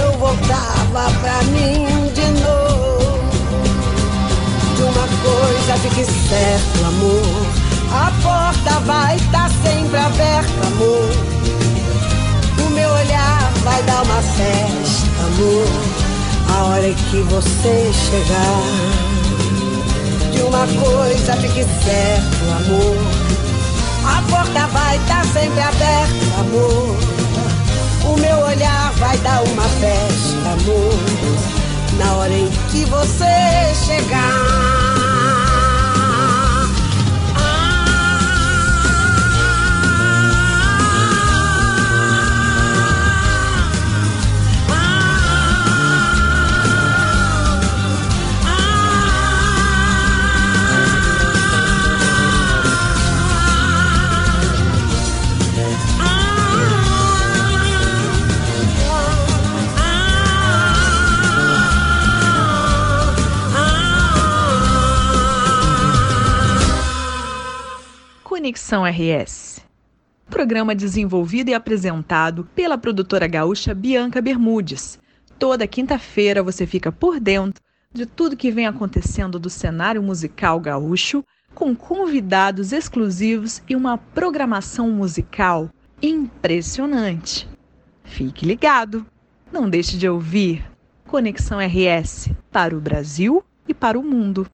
eu 0.04 0.20
voltava 0.20 1.12
pra 1.20 1.42
mim 1.46 2.12
de 2.14 2.28
novo. 2.40 3.20
De 4.76 4.84
uma 4.84 5.08
coisa 5.24 5.78
fique 5.80 6.06
certo, 6.06 6.86
amor. 6.86 7.72
A 7.92 8.12
porta 8.22 8.80
vai 8.82 9.16
estar 9.16 9.50
sempre 9.64 9.98
aberta, 9.98 10.68
amor. 10.68 11.41
Vai 13.64 13.84
dar 13.84 14.04
uma 14.04 14.22
festa, 14.22 15.24
amor. 15.24 15.68
A 16.50 16.64
hora 16.64 16.94
que 16.94 17.22
você 17.22 17.92
chegar. 17.94 19.02
De 20.34 20.42
uma 20.42 20.66
coisa 20.84 21.36
fique 21.38 21.64
certo, 21.64 22.44
amor. 22.58 22.98
A 24.04 24.22
porta 24.30 24.68
vai 24.68 24.98
estar 24.98 25.24
sempre 25.26 25.62
aberta, 25.62 26.40
amor. 26.40 26.98
O 28.04 28.18
meu 28.20 28.38
olhar 28.40 28.92
vai 28.94 29.18
dar 29.20 29.44
uma 29.44 29.64
festa, 29.64 30.50
amor. 30.50 30.94
Na 31.98 32.14
hora 32.16 32.34
em 32.34 32.50
que 32.72 32.84
você 32.86 33.76
chegar. 33.86 34.91
Conexão 68.42 68.84
RS. 68.84 69.62
Programa 70.28 70.74
desenvolvido 70.74 71.50
e 71.50 71.54
apresentado 71.54 72.50
pela 72.56 72.76
produtora 72.76 73.28
gaúcha 73.28 73.72
Bianca 73.76 74.20
Bermudes. 74.20 74.98
Toda 75.38 75.68
quinta-feira 75.68 76.42
você 76.42 76.66
fica 76.66 76.92
por 76.92 77.20
dentro 77.20 77.62
de 77.94 78.04
tudo 78.08 78.36
que 78.36 78.50
vem 78.50 78.66
acontecendo 78.66 79.38
do 79.38 79.48
cenário 79.48 80.02
musical 80.02 80.60
gaúcho, 80.60 81.24
com 81.54 81.76
convidados 81.76 82.72
exclusivos 82.72 83.62
e 83.70 83.76
uma 83.76 83.96
programação 83.96 84.90
musical 84.90 85.70
impressionante. 86.02 87.48
Fique 88.04 88.44
ligado! 88.44 89.06
Não 89.54 89.70
deixe 89.70 90.00
de 90.00 90.10
ouvir 90.10 90.66
Conexão 91.06 91.60
RS 91.60 92.32
para 92.52 92.76
o 92.76 92.82
Brasil 92.82 93.44
e 93.68 93.74
para 93.76 94.00
o 94.00 94.04
mundo. 94.04 94.50